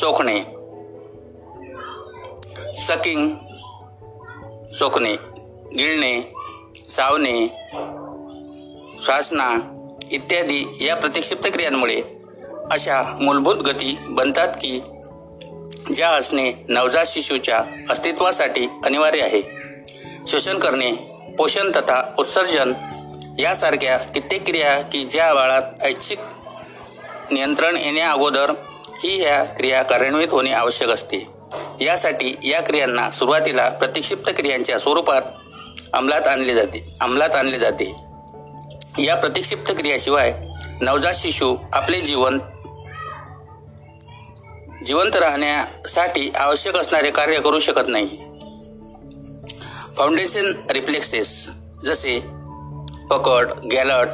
चोखणे 0.00 0.38
सकिंग 2.86 3.28
चोखणे 4.78 5.14
गिळणे 5.78 6.14
चावणे 6.88 7.36
श्वासना 9.04 9.48
इत्यादी 10.10 10.62
या 10.80 10.96
प्रतिक्षिप्त 10.96 11.48
क्रियांमुळे 11.54 12.00
अशा 12.72 13.02
मूलभूत 13.20 13.62
गती 13.66 13.96
बनतात 14.08 14.56
की 14.60 14.78
ज्या 15.94 16.08
असणे 16.08 16.52
नवजात 16.68 17.04
शिशूच्या 17.06 17.60
अस्तित्वासाठी 17.90 18.66
अनिवार्य 18.84 19.22
आहे. 19.22 19.42
शोषण 20.28 20.58
करणे 20.58 20.92
पोषण 21.38 21.70
तथा 21.70 22.14
उत्सर्जन 22.18 22.72
यासारख्या 23.38 23.98
कित्येक 23.98 24.46
क्रिया 24.46 24.82
की 24.82 25.04
ज्या 25.04 25.34
बाळात 25.34 25.62
ऐच्छिक 25.82 26.18
नियंत्रण 27.30 27.76
येण्या 27.76 28.10
अगोदर 28.10 28.50
ही 29.04 29.20
ह्या 29.20 29.44
क्रिया 29.44 29.82
कार्यान्वित 29.82 30.28
होणे 30.30 30.52
आवश्यक 30.52 30.88
असते. 30.88 31.26
यासाठी 31.80 32.36
या 32.42 32.62
क्रियांना 32.62 33.10
सुरुवातीला 33.10 33.68
प्रतिक्षिप्त 33.68 34.32
क्रियांच्या 34.36 34.78
स्वरूपात 34.78 35.22
अंमलात 35.92 36.26
आणले 36.28 36.54
जाते 36.54 36.96
अंमलात 37.00 37.30
आणले 37.30 37.58
जाते. 37.58 37.96
या 39.02 39.14
प्रतिक्षिप्त 39.14 39.72
क्रियाशिवाय 39.78 40.34
नवजात 40.80 41.14
शिशू 41.16 41.56
आपले 41.72 42.00
जीवन 42.00 42.38
जिवंत 44.86 45.16
राहण्यासाठी 45.16 46.30
आवश्यक 46.36 46.76
असणारे 46.76 47.10
कार्य 47.10 47.40
करू 47.40 47.58
शकत 47.58 47.88
नाही. 47.88 48.06
फाउंडेशन 49.96 50.52
रिफ्लेक्सेस 50.70 51.48
जसे 51.84 52.20
पकड 53.10 53.52
गॅलट 53.72 54.08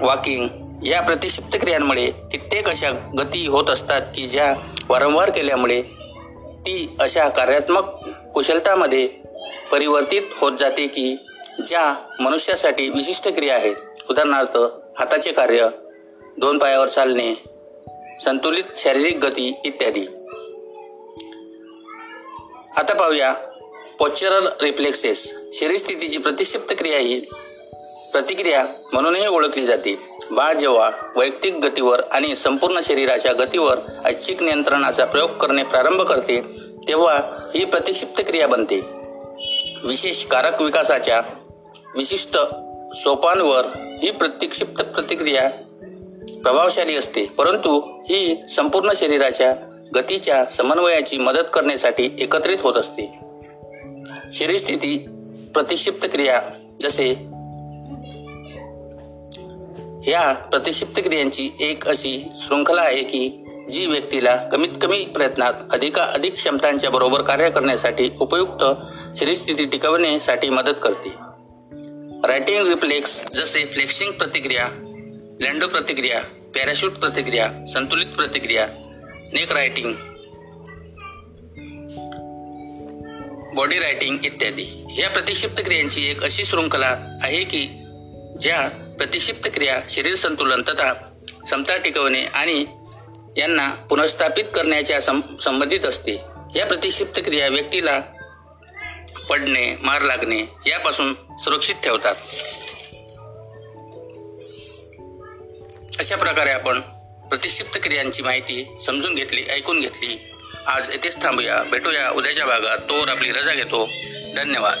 वॉकिंग 0.00 0.48
या 0.86 1.02
प्रतिक्षिप्त 1.02 1.56
क्रियांमुळे 1.60 2.06
कित्येक 2.06 2.68
अशा 2.68 2.90
गती 3.18 3.46
होत 3.46 3.70
असतात 3.70 4.02
की 4.14 4.26
ज्या 4.26 4.54
वारंवार 4.88 5.30
केल्यामुळे 5.30 5.82
ती 6.66 6.96
अशा 7.00 7.28
कार्यात्मक 7.28 7.84
कुशलतामध्ये 8.34 9.06
परिवर्तित 9.72 10.22
होत 10.40 10.52
जाते 10.60 10.86
की 10.86 11.16
ज्या 11.66 11.94
मनुष्यासाठी 12.20 12.88
विशिष्ट 12.88 13.28
क्रिया 13.28 13.54
आहेत. 13.54 13.76
उदाहरणार्थ 14.10 14.58
हाताचे 14.98 15.32
कार्य 15.32 15.68
दोन 16.38 16.58
पायावर 16.58 16.88
चालणे 16.88 17.34
संतुलित 18.24 18.64
शारीरिक 18.76 19.18
गती 19.20 19.52
इत्यादी. 19.64 20.06
आता 22.76 22.94
पाहूया 22.94 23.32
पोच्चरल 23.98 24.46
रिफ्लेक्सेस 24.62 25.34
शरीरस्थितीची 25.52 26.18
प्रतिक्षिप्त 26.18 26.74
क्रिया 26.78 26.98
ही 26.98 27.20
प्रतिक्रिया 28.12 28.66
म्हणूनही 28.92 29.26
ओळखली 29.26 29.66
जाते. 29.66 29.98
बाळ 30.30 30.54
जेव्हा 30.54 30.90
वैयक्तिक 31.16 31.54
गतीवर 31.54 32.00
आणि 32.10 32.36
संपूर्ण 32.36 32.80
शरीराच्या 32.84 33.32
गतीवर 33.32 33.78
ऐच्छिक 34.04 34.42
नियंत्रणाचा 34.42 35.04
प्रयोग 35.04 35.30
करणे 35.30 35.62
प्रारंभ 35.62 36.02
करते 36.02 36.40
तेव्हा 36.88 37.16
ही 37.54 37.64
प्रतिक्षिप्त 37.64 38.22
क्रिया 38.28 38.48
बनते. 38.48 38.80
विशेष 39.84 40.24
कारक 40.24 40.62
विकासाच्या 40.62 41.22
विशिष्ट 41.94 42.38
सोपांवर 42.94 43.64
ही 44.02 44.10
प्रतिक्षिप्त 44.10 44.82
प्रतिक्रिया 44.82 45.48
प्रभावशाली 46.42 46.96
असते. 46.96 47.24
परंतु 47.24 47.80
ही 48.02 48.42
संपूर्ण 48.56 48.92
शरीराच्या 48.96 49.54
गतीच्या 49.94 50.44
समन्वयाची 50.44 51.18
मदत 51.18 51.48
करण्यासाठी 51.54 52.10
एकत्रित 52.18 52.58
होत 52.60 52.74
असते. 52.74 53.18
शरीरस्थिती 54.32 55.06
प्रतिक्षिप्त 55.54 56.08
क्रिया 56.12 56.42
जसे 56.80 57.10
या 60.10 60.32
प्रतिक्षिप्त 60.32 61.00
क्रियांची 61.00 61.50
एक 61.60 61.88
अशी 61.88 62.28
शृंखला 62.38 62.82
आहे 62.82 63.02
की 63.02 63.44
जी 63.70 63.86
व्यक्तीला 63.86 64.36
कमीत 64.36 64.68
कमी 64.82 65.04
प्रयत्नात 65.04 65.52
अधिकाधिक 65.70 66.34
क्षमतांच्या 66.34 66.90
बरोबर 66.90 67.22
कार्य 67.22 67.50
करण्यासाठी 67.50 68.10
उपयुक्त 68.20 68.64
शरीरस्थिती 69.18 69.64
टिकवण्यासाठी 69.64 70.48
मदत 70.48 70.74
करते. 70.82 71.25
रायटिंग 72.26 72.66
रिफ्लेक्स 72.68 73.20
जसे 73.34 73.64
फ्लेक्सिंग 73.64 74.12
प्रतिक्रिया 74.12 74.64
लँडो 75.40 75.66
प्रतिक्रिया 75.66 76.20
पॅराशूट 76.54 76.92
प्रतिक्रिया 76.92 77.48
संतुलित 77.68 78.06
प्रतिक्रिया 78.06 78.66
नेक 79.32 79.52
रायटिंग 79.52 79.94
बॉडी 83.54 83.78
रायटिंग 83.78 84.24
इत्यादी. 84.24 84.66
या 84.98 85.10
प्रतिक्षिप्त 85.10 85.60
क्रियांची 85.60 86.06
एक 86.10 86.24
अशी 86.24 86.44
शृंखला 86.44 87.20
आहे 87.22 87.44
की 87.44 87.66
ज्या 88.40 88.68
प्रतिक्षिप्त 88.98 89.48
क्रिया 89.54 89.80
शरीर 89.90 90.14
संतुलन 90.14 90.62
तथा 90.62 90.92
समता 91.50 91.76
टिकवणे 91.76 92.24
आणि 92.24 92.64
यांना 93.36 93.68
पुनर्स्थापित 93.90 94.44
करण्याच्या 94.54 95.00
सं 95.00 95.20
संबंधित 95.44 95.80
असते. 95.80 96.14
या 96.56 96.66
प्रतिक्षिप्त 96.66 97.20
क्रिया 97.24 97.48
व्यक्तीला 97.48 98.00
पडणे 99.30 99.76
मार 99.82 100.02
लागणे 100.02 100.40
यापासून 100.66 101.14
सुरक्षित 101.38 101.74
ठेवतात. 101.74 102.14
अशा 105.98 106.16
प्रकारे 106.16 106.50
आपण 106.50 106.80
प्रतिक्षिप्त 107.28 107.78
क्रियांची 107.82 108.22
माहिती 108.22 108.76
समजून 108.86 109.14
घेतली 109.14 109.42
ऐकून 109.50 109.80
घेतली. 109.80 110.30
आज 110.66 110.88
येथेच 110.92 111.22
थांबूया. 111.22 111.62
भेटूया 111.62 112.10
उद्याच्या 112.10 112.46
भागात. 112.46 112.78
तोवर 112.78 113.08
आपली 113.08 113.32
रजा 113.32 113.54
घेतो. 113.54 113.86
धन्यवाद. 114.36 114.78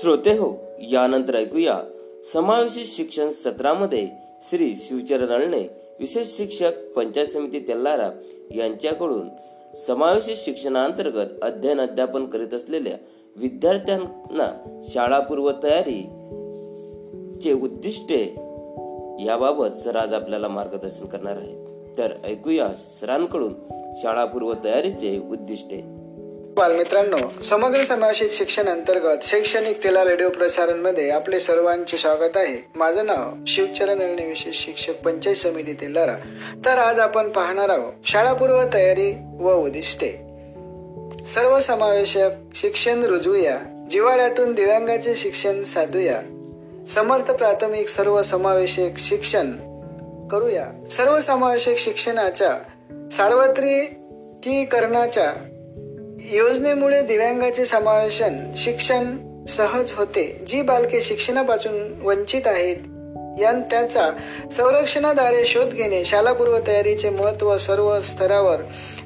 श्रोते 0.00 0.30
हो 0.30 0.64
यानंतर 0.78 1.36
ऐकूया 1.36 1.74
समावेशित 2.32 2.84
शिक्षण 2.86 3.30
सत्रामध्ये 3.30 4.08
श्री 4.42 4.74
शिवचरण 4.76 5.28
अळणे 5.28 5.60
विशेष 6.00 6.36
शिक्षक 6.36 6.70
पंचायत 6.96 7.26
समिती 7.26 7.60
तेल्लारा 7.60 8.10
यांच्याकडून 8.50 9.28
समावेशित 9.74 10.36
शिक्षणाअंतर्गत 10.36 11.26
अध्ययन 11.42 11.80
अध्यापन 11.80 12.26
करीत 12.26 12.54
असलेल्या 12.54 12.96
विद्यार्थ्यांना 13.36 14.80
शाळापूर्व 14.84 15.50
तयारी 15.50 16.02
चे 17.42 17.52
उद्दिष्टे 17.52 18.22
याबाबत 19.24 19.84
सर 19.84 19.96
आज 19.96 20.12
आपल्याला 20.12 20.48
मार्गदर्शन 20.48 21.06
करणार 21.06 21.36
आहेत. 21.36 21.66
तर 21.98 22.12
ऐकूया 22.24 22.68
सरांकडून 23.00 23.54
शाळापूर्व 23.96 24.54
तयारीचे 24.64 25.18
उद्दिष्टे. 25.30 25.97
बालमित्रांनो 26.58 27.42
समग्र 27.42 27.82
समावेशित 27.82 28.30
शिक्षण 28.30 28.68
अंतर्गत 28.68 29.16
शैक्षणिक 29.22 29.84
तेला 29.84 30.04
रेडिओ 30.04 30.28
प्रसारणमध्ये 30.28 31.10
आपले 31.10 31.40
सर्वांचे 31.40 31.98
स्वागत 31.98 32.36
आहे. 32.36 32.70
माझं 32.74 33.06
नाव 33.06 33.44
शिवचरण 33.46 33.98
अळणे 33.98 34.26
विशेष 34.26 34.64
शिक्षक 34.64 34.92
पंचायत 34.92 35.36
समिती 35.36 35.72
तेलारा. 35.72 36.14
तर 36.64 36.70
आज 36.70 36.98
आपण 36.98 37.28
पाहणार 37.28 37.68
आहोत 37.68 37.92
शाळापूर्व 38.04 38.62
तयारी 38.74 39.18
व 39.40 39.54
उद्दिष्टे. 39.54 40.12
सर्वसमावेशक 41.28 42.30
शिक्षण 42.54 43.04
रुजवूया 43.04 43.86
जिवाळ्यातून 43.90 44.52
दिव्यांगाचे 44.52 45.16
शिक्षण 45.16 45.64
साधूया. 45.64 46.20
समर्थ 46.88 47.30
प्राथमिक 47.30 47.88
सर्वसमावेशक 47.88 48.98
शिक्षण 48.98 49.52
करूया. 50.28 50.66
सर्वसमावेशक 50.90 51.78
शिक्षणाच्या 51.78 52.58
सार्वत्रिकीकरणाच्या 53.10 55.32
योजनेमुळे 56.30 57.00
दिव्यांगाचे 57.00 57.64
समावेशन 57.64 58.38
शिक्षण 58.56 59.16
सहज 59.46 59.92
होते. 59.92 60.44
जी 60.46 60.62
बालके 60.62 61.02
शिक्षणापासून 61.02 62.02
वंचित 62.02 62.46
आहेत 62.46 62.76
यां 63.40 63.60
त्याचा 63.60 64.10
संरक्षणाद्वारे 64.52 65.44
शोध 65.44 65.68
घेणे 65.68 66.04
शालापूर्व 66.04 66.58
तयारीचे 66.66 67.10
महत्त्व 67.10 67.58
सर्व 67.58 68.00
स्तरावर 68.00 68.56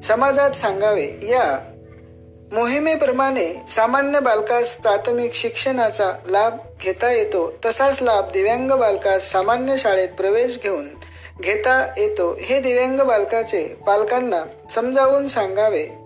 समाजात 0.02 0.50
सांगावे. 0.50 1.08
या 1.22 1.58
मोहिमेप्रमाणे 2.52 3.62
सामान्य 3.70 4.20
बालकास 4.20 4.74
प्राथमिक 4.74 5.34
शिक्षणाचा 5.34 6.12
लाभ 6.26 6.56
घेता 6.82 7.10
येतो. 7.10 7.52
तसाच 7.64 8.02
लाभ 8.02 8.30
दिव्यांग 8.32 8.70
बालकास 8.70 9.30
सामान्य 9.30 9.76
शाळेत 9.76 10.08
प्रवेश 10.08 10.58
घेऊन 10.62 10.88
घेता 11.42 11.86
येतो. 11.96 12.36
हे 12.40 12.60
दिव्यांग 12.60 13.00
बालकाचे 13.00 13.62
पालकांना 13.86 14.44
समजावून 14.70 15.28
सांगावे. 15.28 16.01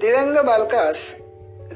दिव्यांग 0.00 0.38
बालकास 0.38 1.14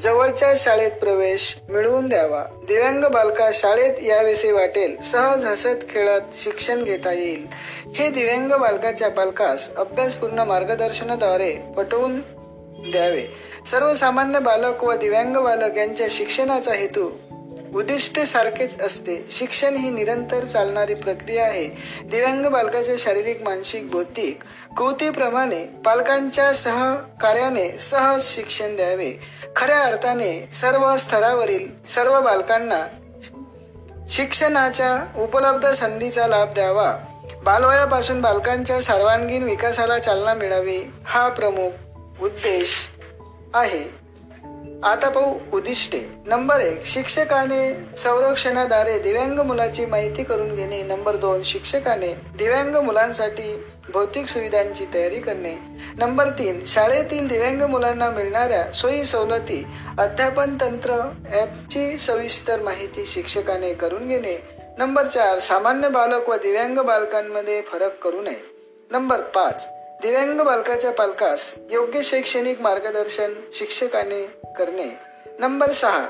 जवळच्या 0.00 0.54
शाळेत 0.56 0.90
प्रवेश 0.90 1.56
मिळवून 1.68 2.08
द्यावा. 2.08 2.44
दिव्यांग 2.68 3.04
बालकास 3.04 3.60
शाळेत 3.60 4.02
यावेसे 4.02 4.52
वाटेल. 4.52 4.96
सहज 5.02 5.44
हसत 5.44 5.88
खेळत 5.88 6.20
शिक्षण 6.38 6.84
घेता 6.84 7.12
येईल. 7.12 7.46
हे 7.96 8.10
दिव्यांग 8.10 8.52
बालकाच्या 8.52 9.10
पालकास 9.10 9.74
अभ्यासपूर्ण 9.76 10.38
मार्गदर्शनाद्वारे 10.38 11.56
पटवून 11.76 12.20
द्यावे. 12.90 13.24
सर्वसामान्य 13.66 14.38
बालक 14.38 14.84
व 14.84 14.92
दिव्यांग 14.92 15.36
बालक 15.36 15.76
यांच्या 15.76 16.06
शिक्षणाचा 16.10 16.74
हेतू 16.74 17.10
उद्दिष्ट 17.74 18.20
सारखेच 18.20 18.80
असते. 18.80 19.26
शिक्षण 19.30 19.76
ही 19.76 19.90
निरंतर 19.90 20.44
चालणारी 20.44 20.94
प्रक्रिया 20.94 21.44
आहे. 21.44 21.66
दिव्यांग 22.04 22.46
बालकाच्या 22.46 22.94
शारीरिक 22.98 23.42
मानसिक 23.42 23.90
बौद्धिक 23.90 24.38
कृतीप्रमाणे 24.78 25.64
पालकांच्या 25.84 26.52
सहकार्याने 26.52 27.78
सहज 27.78 28.24
शिक्षण 28.24 28.76
द्यावे. 28.76 29.20
खऱ्या 29.56 29.80
अर्थाने 29.80 30.48
सर्व 30.54 30.96
स्तरावरील 30.96 31.68
सर्व 31.88 32.20
बालकांना 32.20 32.86
शिक्षणाच्या 34.10 35.20
उपलब्ध 35.20 35.66
संधीचा 35.66 36.26
लाभ 36.26 36.52
द्यावा. 36.54 36.96
बालवयापासून 37.44 38.20
बालकांच्या 38.20 38.82
सर्वांगीण 38.82 39.42
विकासाला 39.42 39.98
चालना 39.98 40.34
मिळावी 40.34 40.82
हा 41.04 41.28
प्रमुख 41.28 41.70
उद्देश 42.22 42.88
आहे. 43.54 44.02
आता 44.84 45.08
पाहू 45.08 45.38
उद्दिष्टे. 45.52 46.00
नंबर 46.26 46.60
एक 46.60 46.86
शिक्षकाने 46.86 47.96
संरक्षणाद्वारे 47.96 48.98
दिव्यांग 48.98 49.38
मुलाची 49.38 49.86
माहिती 49.86 50.22
करून 50.22 50.54
घेणे. 50.54 50.82
नंबर 50.82 51.16
दोन 51.16 51.42
शिक्षकाने 51.42 52.14
दिव्यांग 52.38 52.76
मुलांसाठी 52.76 53.64
भौतिक 53.90 54.26
सुविधांची 54.26 54.84
तयारी 54.94 55.20
करणे. 55.20 55.56
नंबर 55.98 56.28
तीन 56.28 56.64
शाळेतील 56.66 57.28
दिव्यांग 57.28 57.62
मुलांना 57.62 58.10
मिळणाऱ्या 58.10 58.72
सोयी 58.72 59.04
सवलती 59.04 59.66
अध्यापन 59.98 60.56
तंत्र 60.60 60.90
याची 61.34 61.98
सविस्तर 61.98 62.62
माहिती 62.62 63.06
शिक्षकाने 63.06 63.74
करून 63.74 64.08
घेणे. 64.08 64.42
नंबर 64.78 65.06
चार 65.06 65.38
सामान्य 65.38 65.88
बालक 65.88 66.28
व 66.28 66.34
दिव्यांग 66.34 66.78
बालकांमध्ये 66.78 67.62
फरक 67.62 67.98
करू 67.98 68.22
नये. 68.22 68.40
नंबर 68.90 69.20
पाच 69.20 69.68
दिव्यांग 70.02 70.40
बालकाच्या 70.40 70.90
पालकास 70.90 71.54
योग्य 71.70 72.02
शैक्षणिक 72.02 72.60
मार्गदर्शन 72.60 73.32
शिक्षकाने 73.52 74.26
करणे. 74.58 74.98
नंबर 75.38 75.70
सहा 75.70 76.08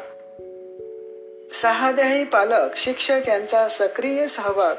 सहाद्याही 1.52 2.24
पालक 2.24 2.76
शिक्षक 2.76 3.20
यांचा 3.28 3.68
सक्रिय 3.68 4.26
सहभाग 4.26 4.74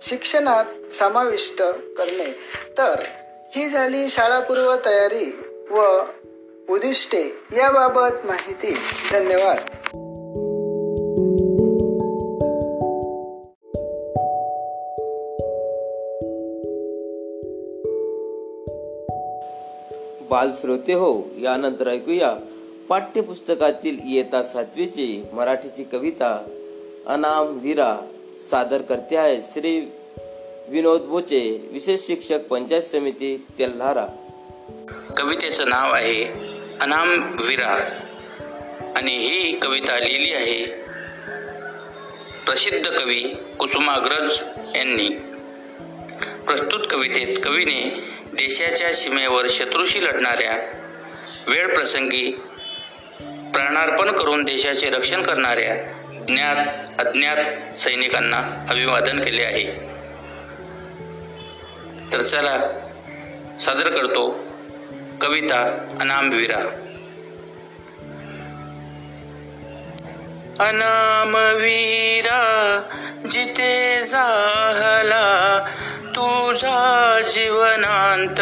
शिक्षणात 0.00 0.94
समाविष्ट 0.94 1.62
करणे. 1.98 2.34
तर 2.78 2.94
ही 3.56 3.68
झाली 3.68 4.08
शाळापूर्व 4.08 4.76
तयारी 4.76 5.36
व 5.70 5.80
उद्दिष्टे. 6.70 7.24
याबाबत 7.52 8.26
माहिती. 8.26 8.74
धन्यवाद. 9.12 9.58
बाल 20.30 20.50
श्रोते 20.60 20.92
हो 20.92 21.28
यानंतर 21.38 21.88
ऐकूया 21.88 22.36
पाठ्यपुस्तकातील 22.88 23.98
येता 24.04 24.42
सातवीची 24.42 25.24
मराठीची 25.32 25.84
कविता 25.84 26.46
अनाम 27.06 27.58
विरा. 27.58 27.96
सादर 28.42 28.82
करते 28.82 29.16
आहे. 29.16 29.40
श्री 29.42 29.78
विनोद 30.68 31.00
बोचे 31.00 31.68
विशेष 31.72 32.00
शिक्षक 32.00 32.40
पंचायत 32.40 32.82
समिती 32.82 33.46
तेल्हारा 33.58 34.06
कवितेचं 35.16 35.68
नाव 35.68 35.92
आहे 35.92 36.24
अनाम 36.80 37.36
विरा. 37.40 37.78
आणि 38.96 39.16
ही 39.16 39.58
कविता 39.58 39.98
लिहिली 39.98 40.32
आहे 40.32 40.64
प्रसिद्ध 42.46 42.86
कवी 42.88 43.20
कुसुमाग्रज 43.58 44.38
यांनी. 44.76 45.08
प्रस्तुत 46.46 46.86
कवितेत 46.90 47.36
कवीने 47.44 47.80
देशाच्या 48.32 48.92
सीमेवर 48.94 49.46
शत्रूशी 49.50 50.04
लढणाऱ्या 50.04 50.56
वेळ 51.48 51.74
प्रसंगी 51.74 52.30
प्राणार्पण 53.52 54.10
करून 54.12 54.44
देशाचे 54.44 54.90
रक्षण 54.90 55.22
करणाऱ्या 55.22 55.97
ज्ञात 56.28 56.56
अज्ञात 57.00 57.36
सैनिकांना 57.78 58.66
अभिवादन 58.70 59.18
केले 59.20 59.44
आहे. 59.44 59.66
तर 62.12 62.20
चला 62.22 62.58
सादर 63.60 63.88
करतो 63.88 64.44
कविता 65.20 65.62
अनामवीरा. 66.00 66.58
अनामवीरा 70.64 72.42
जिथे 73.30 74.04
जाहला 74.04 75.58
तुझा 76.06 77.20
जीवनांत. 77.28 78.40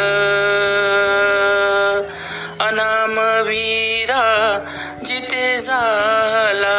अनामवीरा 2.62 4.24
जिथे 5.04 5.58
झाला 5.58 6.75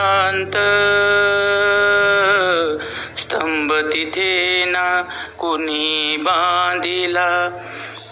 शांत. 0.00 0.56
स्तंभ 3.18 3.72
तिथे 3.72 4.64
ना 4.64 5.02
कुणी 5.38 6.16
बांधिला. 6.16 7.48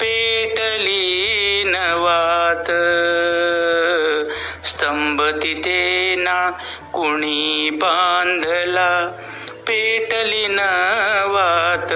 पेटली 0.00 1.64
नवात. 1.66 2.70
स्तंभ 4.66 5.22
तिथे 5.22 6.14
ना 6.16 6.50
कुणी 6.92 7.70
बांधला. 7.70 9.12
पेटली 9.66 10.46
नवात. 10.46 11.92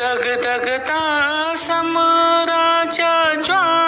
धगधगता 0.00 1.00
समराच्या 1.58 3.34
ज्वा 3.44 3.81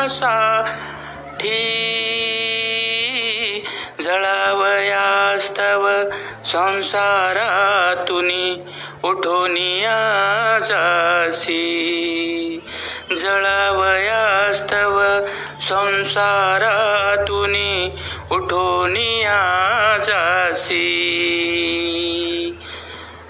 जळावयास्तव 4.02 5.90
संसारातून 6.46 8.30
उठोनिया 9.04 10.60
जासी 10.60 11.64
जळावयास्तव 13.18 14.93
संसारातुनी 15.64 17.96
उठोनिया 18.32 19.98
जासी 20.04 20.84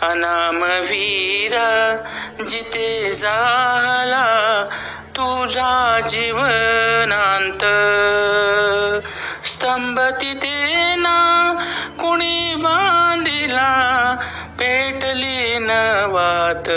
अनामवीरा 0.01 1.97
जिथे 2.49 3.13
झाला 3.13 4.67
तुझा 5.09 5.99
जीवनांत. 6.09 7.63
स्तंभ 9.47 9.99
तिथे 9.99 10.95
ना 10.95 11.53
कुणी 11.99 12.55
बांधिला 12.55 14.15
पेटली 14.59 15.59
नवात. 15.59 16.69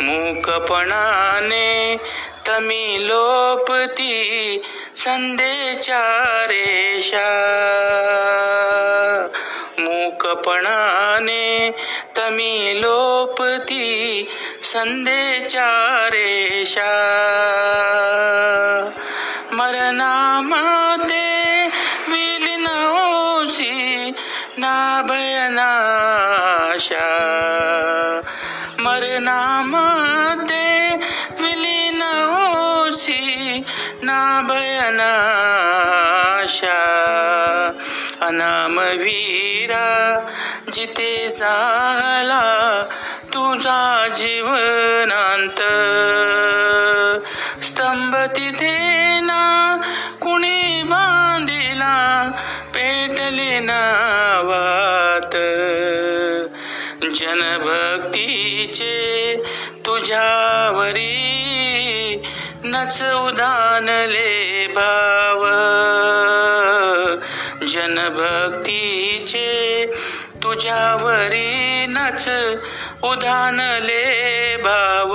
मूकपणाने 0.00 1.96
तमी 2.48 3.08
लोपती 3.08 4.62
संदेच्या 4.96 6.44
रेषा. 6.48 7.30
मूकपणाने 9.78 11.70
तमी 12.18 12.72
लोपती 12.80 14.28
संदेच्या 14.62 16.08
रेषा. 16.12 16.90
मरणामा 19.52 20.83
जिथे 40.84 41.28
झाला 41.28 42.82
तुझा 43.28 44.08
जीवनांत? 44.16 45.60
स्तंभ 47.64 48.16
तिथे 48.16 49.20
ना 49.20 49.76
कुणी 50.20 50.82
बांधिला? 50.82 52.30
पेटले 52.74 53.58
नावात. 53.58 55.36
जनभक्तीचे 57.14 57.84
तुझ्यावरी 59.86 61.30
नच 62.64 63.02
उदानले 63.02 64.66
भाव. 64.74 65.44
जनभक्तीचे 67.68 69.64
तुझ्यावरी 70.54 71.86
नच 71.88 72.28
उधानले 73.02 74.56
भाव 74.56 75.12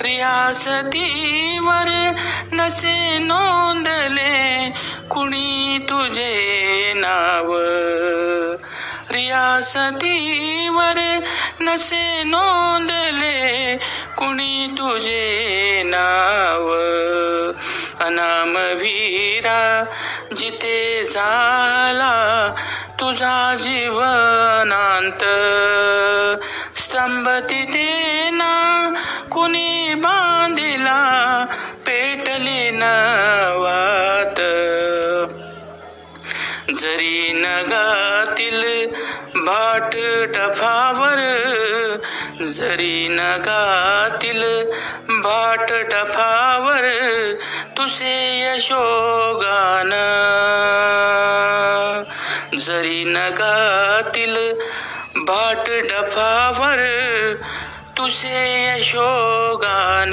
रियासतीवर 0.00 2.12
नसे 2.52 3.18
नोंदले 3.18 4.72
कुणी 5.10 5.86
तुझे 5.90 6.92
नाव. 6.96 7.56
रियासतीवर 9.10 11.18
नसे 11.60 12.22
नोंदले 12.22 13.78
कुणी 14.18 14.66
तुझे 14.66 15.82
नाव. 15.86 16.74
अनामवीरा 18.06 19.84
जिते 20.36 21.04
झाला 21.04 22.54
तुझा 23.00 23.54
जीवनांत. 23.58 25.22
स्तंभ 26.78 27.28
तिथे 27.28 28.30
ना 28.30 28.54
कुणी 29.32 29.94
बांधिला 29.94 31.00
पेटली 31.86 32.70
न 32.70 32.82
वात 33.56 34.40
जरी 36.76 37.32
नगातील 37.34 38.62
भाट 39.34 39.96
टफावर 40.34 41.20
जरी 42.40 43.06
नगातील 43.10 44.42
भाट 45.08 45.72
टफावर 45.90 46.84
तुझे 47.76 48.16
यशोगान. 48.42 49.92
जरी 52.68 53.04
नगातील 53.06 54.36
भाट 55.16 55.70
डफावर 55.90 56.78
तुझे 57.96 58.68
यशोगान. 58.68 60.12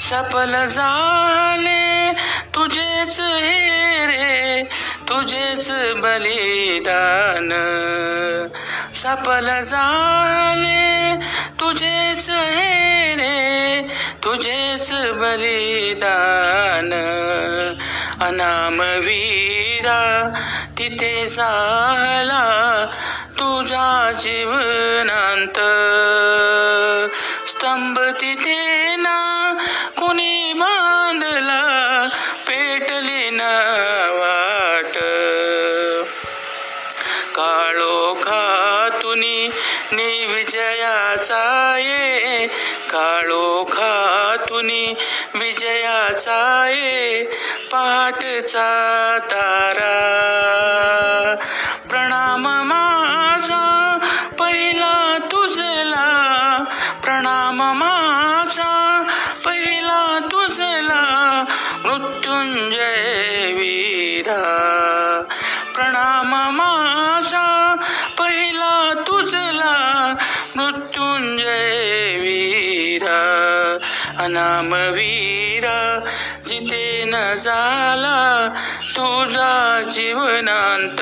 सफल 0.00 0.66
झाले 0.66 2.12
तुझेच 2.54 3.20
हे 3.20 4.06
रे 4.06 4.62
तुझेच 5.08 5.70
बलिदान. 5.96 7.48
सफल 8.94 9.62
झाले 9.62 11.16
तुझेच 11.60 12.30
हे 12.30 13.14
रे 13.14 13.86
तुझेच 14.24 14.92
बलिदान. 14.92 16.90
अनाम 18.20 18.80
वीरा 18.80 20.32
तिथे 20.82 21.26
झाला 21.26 22.86
तुझा 23.30 24.12
जीवनांत. 24.18 25.58
स्तंभ 27.48 27.98
तिथे 28.20 28.96
ना 28.96 29.52
कुणी 29.96 30.52
बांधला 30.52 32.08
पेटली 32.48 33.30
ना 33.30 33.52
वाट. 34.14 34.96
काळो 37.34 38.14
खातुनी 38.22 39.48
निर्विजयाचा 39.92 41.74
ये 41.78 42.46
काळो 42.90 43.64
खातुनी 43.72 44.94
विजयाचा 45.34 46.68
ये 46.70 47.21
पहाटचा 47.72 49.18
तारा. 49.22 49.98
प्रणाम 51.90 52.48
माझा 52.48 53.98
पहिला 54.38 55.18
तुझला. 55.32 56.64
प्रणाम 57.04 57.56
माझा 57.56 59.02
पहिला 59.44 60.18
तुझला. 60.32 61.44
मृत्युंजय 61.84 63.52
वीरा. 63.52 65.22
प्रणाम 65.74 66.56
माझा 66.56 67.76
पहिला 68.18 68.92
तुझला. 69.06 70.14
मृत्युंजय 70.56 72.16
वीरा. 72.18 73.78
अनाम 74.18 74.72
झाला 77.34 78.48
तुझा 78.82 79.82
जीवनांत. 79.90 81.00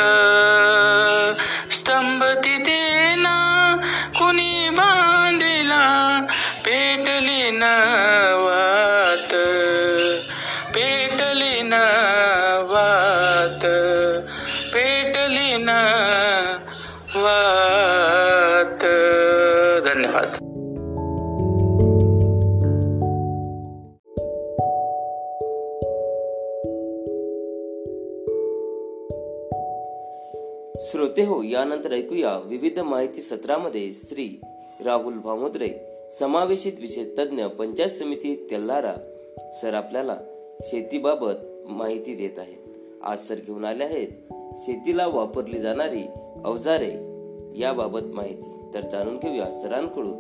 स्तंभ 1.73 2.25
श्रोते 31.11 31.31
हो 31.31 31.43
यानंतर 31.43 31.93
ऐकूया 31.93 32.39
विविध 32.45 32.79
माहिती 32.79 33.23
सत्रामध्ये 33.23 33.93
श्री 33.93 34.41
राहुल 34.85 35.15
भामोद्रे 35.15 35.69
समावेशित 36.19 36.73
विषय 36.81 37.05
तज्ज्ञ 37.05 37.45
पंचायत 37.45 37.91
समिती 37.91 38.49
तेल्लारा 38.51 38.95
सर 39.63 39.75
आपल्याला 39.75 40.17
शेतीबाबत 40.63 41.33
माहिती 41.69 42.15
देत 42.15 42.39
आहेत. 42.39 42.79
आज 43.03 43.19
सर 43.29 43.35
घेऊन 43.35 43.65
आले 43.65 43.85
आहेत. 43.85 44.09
शेतीला 44.59 45.07
वापरली 45.07 45.59
जाणारी 45.59 46.07
अवजारे 46.45 46.93
याबाबत 47.61 48.15
माहिती. 48.15 48.55
तर 48.75 48.81
जाणून 48.81 49.17
घेऊया 49.17 49.45
सरांकडून. 49.45 50.17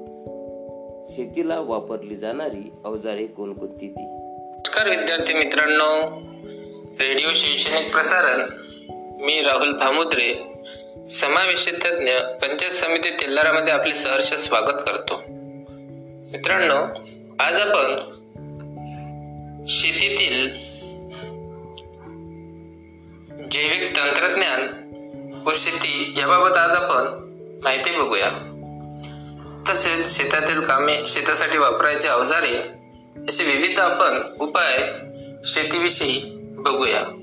शेतीला 1.06 1.60
वापरली 1.60 2.16
जाणारी 2.16 2.72
अवजारे 2.84 3.26
कोणकोणती 3.26 3.88
ती? 3.88 4.02
नमस्कार 4.02 4.88
विद्यार्थी 4.88 5.34
मित्रांनो. 5.34 6.20
रेडिओ 6.84 7.28
शैक्षणिक 7.34 7.92
प्रसारण. 7.94 8.40
मी 9.24 9.40
राहुल 9.40 9.72
भामुद्रे 9.72 10.49
समावेश 11.12 11.68
तज्ञ 11.68 12.12
पंचायत 12.42 12.72
समिती 12.72 13.10
तेल्लारामध्ये 13.10 13.72
आपले 13.72 13.94
सहर्ष 13.94 14.34
स्वागत 14.34 14.82
करतो. 14.86 15.22
मित्रांनो 16.32 16.84
आज 17.38 17.60
आपण 17.60 17.96
शेतीतील 19.68 20.54
जैविक 23.50 23.96
तंत्रज्ञान 23.96 24.62
व 25.46 25.50
शेती 25.54 26.14
याबाबत 26.18 26.58
आज 26.58 26.70
आपण 26.70 27.02
माहिती 27.62 27.90
बघूया. 27.90 28.30
तसेच 29.68 30.16
शेतातील 30.16 30.60
कामे 30.60 30.98
शेतासाठी 31.06 31.58
वापरायचे 31.58 32.08
अवजारे 32.08 32.56
असे 33.28 33.44
विविध 33.44 33.80
आपण 33.80 34.22
उपाय 34.40 34.90
शेतीविषयी 35.44 36.22
बघूया. 36.52 37.19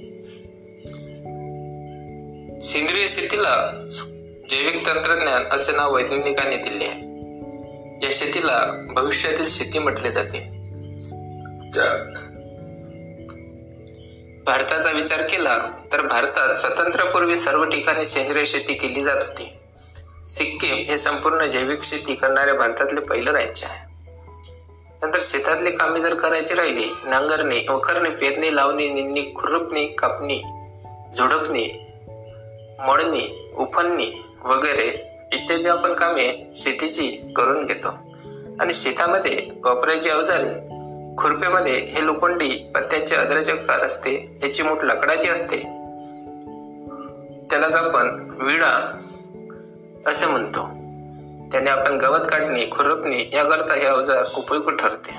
सेंद्रिय 2.62 3.08
शेतीला 3.08 3.86
जैविक 4.50 4.86
तंत्रज्ञान 4.86 5.44
असे 5.52 5.72
नाव 5.72 5.96
वैज्ञानिकांनी 5.96 6.56
दिले 6.56 6.86
आहे. 6.86 7.02
या 8.06 8.10
शेतीला 8.12 8.86
भविष्यातील 8.96 9.48
शेती 9.48 9.80
म्हटले 9.80 10.12
जाते. 10.12 10.40
भारताचा 14.46 14.92
विचार 14.92 15.22
केला 15.22 15.58
तर 15.92 16.02
भारतात 16.02 16.56
स्वातंत्र्यापूर्वी 16.56 17.38
सर्व 17.38 17.64
ठिकाणी 17.64 18.06
सेंद्रिय 18.06 18.46
शेती 18.46 18.74
केली 18.74 19.02
जात 19.02 19.18
होती. 19.18 19.54
सिक्कीम 20.28 20.76
हे 20.76 20.98
संपूर्ण 20.98 21.46
जैविक 21.46 21.84
शेती 21.84 22.16
करणारे 22.16 22.54
भारतातले 22.54 23.00
पहिलं 23.00 23.32
राज्य 23.32 23.66
आहे. 23.66 23.94
नंतर 25.02 25.20
शेतातली 25.22 25.72
कामे 25.72 26.00
जर 26.00 26.16
करायची 26.16 26.54
राहिली 26.54 26.86
नांगरणी 27.06 27.66
वखरणी 27.70 28.10
पेरणी 28.10 28.56
लावणी 28.56 28.90
निंदणी 28.90 29.22
खुरपणी 29.36 29.88
कापणी 29.88 30.42
झुडपणी 31.18 31.84
मळणी 32.80 33.50
उफणणी 33.58 34.24
वगैरे 34.44 35.14
इत्यादी 35.34 35.70
आपण 35.70 35.94
कामे 35.94 36.52
शेतीची 36.56 37.34
करून 37.36 37.66
घेतो. 37.66 37.88
आणि 38.60 38.74
शेतामध्ये 38.74 39.48
वापरायची 39.66 40.10
अवजारे 40.10 40.68
खुरप्यामध्ये 41.18 41.74
हे 41.74 42.06
लोखंडी 42.06 42.72
पत्त्याचे 42.76 43.16
अदराचे 43.16 43.56
कार 43.56 43.80
असते 43.80 44.40
याची 44.44 44.54
चिमूट 44.54 44.84
लाकडाची 44.84 45.30
असते. 45.30 45.58
त्यालाच 47.50 47.76
आपण 47.76 48.30
विडा 48.42 49.02
असे 50.06 50.26
म्हणतो. 50.26 50.64
त्याने 51.52 51.70
आपण 51.70 51.98
गवत 51.98 52.28
काढणे 52.30 52.66
खुरपणे 52.72 53.30
याकरता 53.34 53.74
हे 53.74 53.86
अवजार 53.86 54.24
उपयुक्त 54.38 54.70
ठरते. 54.70 55.16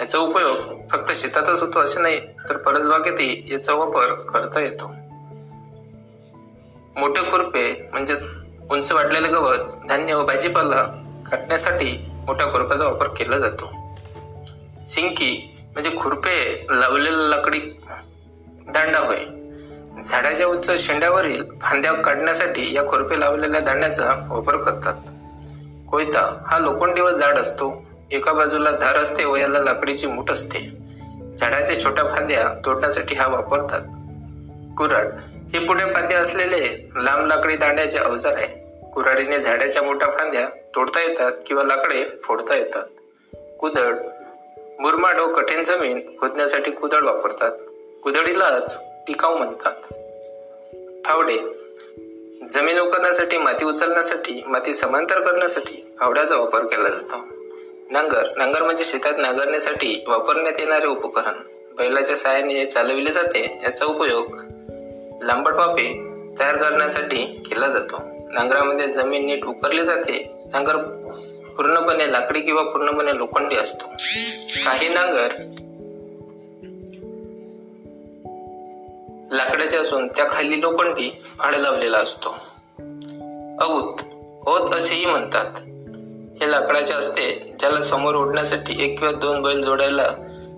याचा 0.00 0.18
उपयोग 0.18 0.56
फक्त 0.90 1.12
शेतातच 1.14 1.62
होतो 1.62 1.78
असे 1.78 2.00
नाही 2.00 2.20
तर 2.48 2.56
परसबागेतही 2.56 3.48
याचा 3.50 3.74
वापर 3.74 4.14
करता 4.14 4.60
येतो. 4.60 5.01
मोठे 6.96 7.30
खुरपे 7.30 7.88
म्हणजे 7.92 8.14
उंच 8.70 8.92
वाढलेले 8.92 9.28
गवत 9.28 9.58
धान्य 9.88 10.14
व 10.14 10.24
भाजीपाला 10.24 10.82
काटण्यासाठी 11.30 12.06
मोठ्या 12.26 12.46
खुरप्याचा 12.46 12.84
वापर 12.84 13.08
केला 13.08 13.38
जातो. 13.38 13.66
सिंकी 14.86 15.58
म्हणजे 15.72 15.90
खुरपे 15.96 16.66
लावलेला 16.70 17.28
लाकडी 17.28 17.58
दांडा 18.68 18.98
होय 18.98 19.24
झाडाच्या 20.02 20.46
उंच 20.46 20.70
शेंड्यावरील 20.86 21.44
फांद्या 21.62 21.92
काढण्यासाठी 21.92 22.74
या 22.74 22.86
खुरपे 22.86 23.20
लावलेल्या 23.20 23.60
दांड्याचा 23.60 24.26
वापर 24.30 24.56
करतात. 24.56 24.94
कोयता 25.90 26.42
हा 26.46 26.58
लोखंडी 26.58 27.00
व 27.00 27.10
जाड 27.10 27.38
असतो. 27.38 27.84
एका 28.10 28.32
बाजूला 28.32 28.70
धार 28.70 28.96
असते 28.96 29.24
व 29.24 29.36
याला 29.36 29.58
लाकडीची 29.58 30.06
मूठ 30.06 30.30
असते. 30.30 30.58
झाडाच्या 31.38 31.84
छोट्या 31.84 32.04
फांद्या 32.04 32.60
तोडण्यासाठी 32.64 33.14
हा 33.14 33.26
वापरतात. 33.26 33.80
कुऱ्हाड 34.76 35.08
हे 35.52 35.58
पुढे 35.58 35.94
फांद्या 35.94 36.18
असलेले 36.18 36.88
लांब 36.96 37.26
लाकडी 37.26 37.56
दांड्याचे 37.56 37.98
अवजार 37.98 38.36
आहे. 38.36 38.46
कुऱ्हाडीने 38.90 39.38
झाडाच्या 39.38 39.82
मोठ्या 39.82 40.10
फांद्या 40.10 40.48
तोडता 40.74 41.00
येतात 41.00 41.32
किंवा 41.46 41.62
लाकडे 41.62 42.04
फोडता 42.22 42.54
येतात. 42.54 42.86
कुदळ 43.60 43.94
मुरमाड 44.80 45.20
व 45.20 45.32
कठीण 45.32 45.64
जमीन 45.64 46.16
खोदण्यासाठी 46.18 46.70
कुदळ 46.70 47.00
वापरतात. 47.02 47.52
कुदळीलाच 48.02 48.78
टिकाऊ 49.06 49.36
म्हणतात. 49.36 49.74
फावडे 51.04 51.38
जमीन 52.50 52.78
उकरण्यासाठी 52.78 53.38
माती 53.38 53.64
उचलण्यासाठी 53.64 54.42
माती 54.46 54.74
समांतर 54.74 55.20
करण्यासाठी 55.20 55.94
फावड्याचा 56.00 56.36
वापर 56.36 56.60
केला 56.60 56.88
जातो. 56.88 57.16
नांगर 57.90 58.26
नांगर 58.36 58.62
म्हणजे 58.62 58.84
शेतात 58.84 59.12
नांगरण्यासाठी 59.18 60.04
वापरण्यात 60.06 60.54
येणारे 60.58 60.86
उपकरण. 60.86 61.34
बैलाच्या 61.76 62.16
सहाय्याने 62.16 62.54
हे 62.54 62.66
चालविले 62.66 63.12
जाते 63.12 63.60
याचा 63.62 63.84
उपयोग 63.84 64.36
लांबट 65.22 65.52
वाफे 65.52 66.12
तयार 66.38 66.56
करण्यासाठी 66.56 67.24
केला 67.24 67.68
जातो. 67.68 67.96
नांगरामध्ये 68.32 68.92
जमीन 68.92 69.26
नीट 69.26 69.44
उकरली 69.44 69.84
जाते. 69.84 70.32
नांगर 70.52 70.76
पूर्णपणे 71.56 72.12
लाकडी 72.12 72.40
किंवा 72.40 72.62
पूर्णपणे 72.62 73.16
लोखंडी 73.16 73.56
असतो. 73.56 73.84
काही 74.64 74.88
नांगर 74.88 75.28
लाकडाचे 79.32 79.76
असून 79.76 80.08
त्या 80.08 80.24
खाली 80.30 80.60
लोखंडी 80.60 81.10
फाड 81.10 81.54
लावलेला 81.54 81.98
असतो. 81.98 82.28
औत 83.60 83.94
ओत 84.48 84.74
असेही 84.74 85.06
म्हणतात. 85.06 85.46
हे 86.42 86.50
लाकडाचे 86.50 86.94
असते 86.94 87.54
ज्याला 87.58 87.80
समोर 87.80 88.14
ओढण्यासाठी 88.14 88.84
एक 88.84 88.98
किंवा 88.98 89.12
दोन 89.12 89.42
बैल 89.42 89.62
जोडायला 89.62 90.14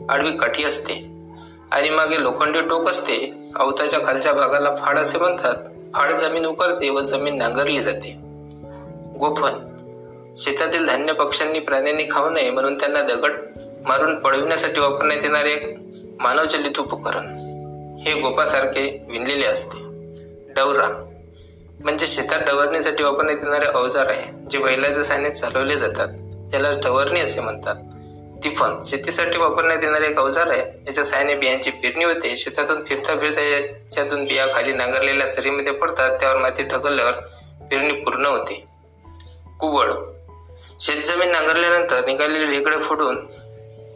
आडवी 0.09 0.37
काठी 0.37 0.64
असते. 0.64 1.13
आणि 1.72 1.90
मागे 1.90 2.22
लोखंडी 2.22 2.61
टोक 2.61 2.88
असते. 2.88 3.35
अवताच्या 3.57 4.00
खालच्या 4.07 4.33
भागाला 4.33 4.74
फाड 4.74 4.98
असे 4.98 5.18
म्हणतात. 5.18 5.55
फाड 5.94 6.12
जमीन 6.12 6.46
उकरते 6.46 6.90
व 6.90 7.00
जमीन 7.00 7.38
नांगरली 7.38 7.81
जाते. 7.81 8.16
गोफण 9.18 9.74
शेतातील 10.38 10.87
धान्य 10.87 11.12
पक्ष्यांनी 11.12 11.59
प्राण्यांनी 11.59 12.05
खाऊ 12.11 12.31
नये 12.31 12.50
म्हणून 12.50 12.74
त्यांना 12.74 13.03
दगड 13.03 13.33
मारून 13.87 14.18
पळविण्यासाठी 14.20 14.81
वापरण्यात 14.81 15.20
येणारे 15.22 15.53
एक 15.53 15.79
मानवचलित 16.20 16.79
उपकरण. 16.79 17.27
हे 18.00 18.20
गोपासारखे 18.20 19.07
विणलेले 19.09 19.46
असते. 19.46 19.79
डवरा. 20.53 21.11
म्हणजे 21.81 22.07
शेतात 22.07 22.40
डवरणीसाठी 22.40 23.03
वापरण्यात 23.03 23.38
येणारे 23.42 23.66
अवजार 23.66 24.07
आहे 24.07 24.48
जे 24.50 24.59
बैलाच्या 24.59 25.05
साहाय्याने 25.05 25.35
चालवले 25.35 25.77
जातात. 25.77 26.09
याला 26.55 26.70
डवरणी 26.85 27.20
असे 27.20 27.40
म्हणतात. 27.40 27.74
तिफन 28.44 28.83
शेतीसाठी 28.87 29.38
वापरण्यात 29.38 29.78
येणारे 29.83 30.09
एक 30.09 30.18
अवजार 30.18 30.46
आहे 30.46 30.61
याच्या 30.87 31.04
साहाय्याने 31.04 31.38
बियांची 31.40 31.70
पेरणी 31.70 32.04
होते. 32.04 32.37
शेतातून 32.37 32.85
फिरता 32.85 33.18
फिरता 33.20 33.42
याच्यातून 33.42 34.24
बिया 34.24 34.46
खाली 34.54 34.72
नांगरलेल्या 34.72 35.26
सरीमध्ये 35.26 35.72
पडतात. 35.72 36.16
त्यावर 36.20 36.37
माती 36.37 36.62
ढकलल्यावर 36.62 37.12
पेरणी 37.70 37.92
पूर्ण 37.92 38.26
होते. 38.26 38.64
कुवड 39.61 39.92
शेतजमीन 40.80 41.30
नांगरल्यानंतर 41.30 42.04
निघालेले 42.07 42.46
ढेकळे 42.46 42.78
फोडून 42.78 43.26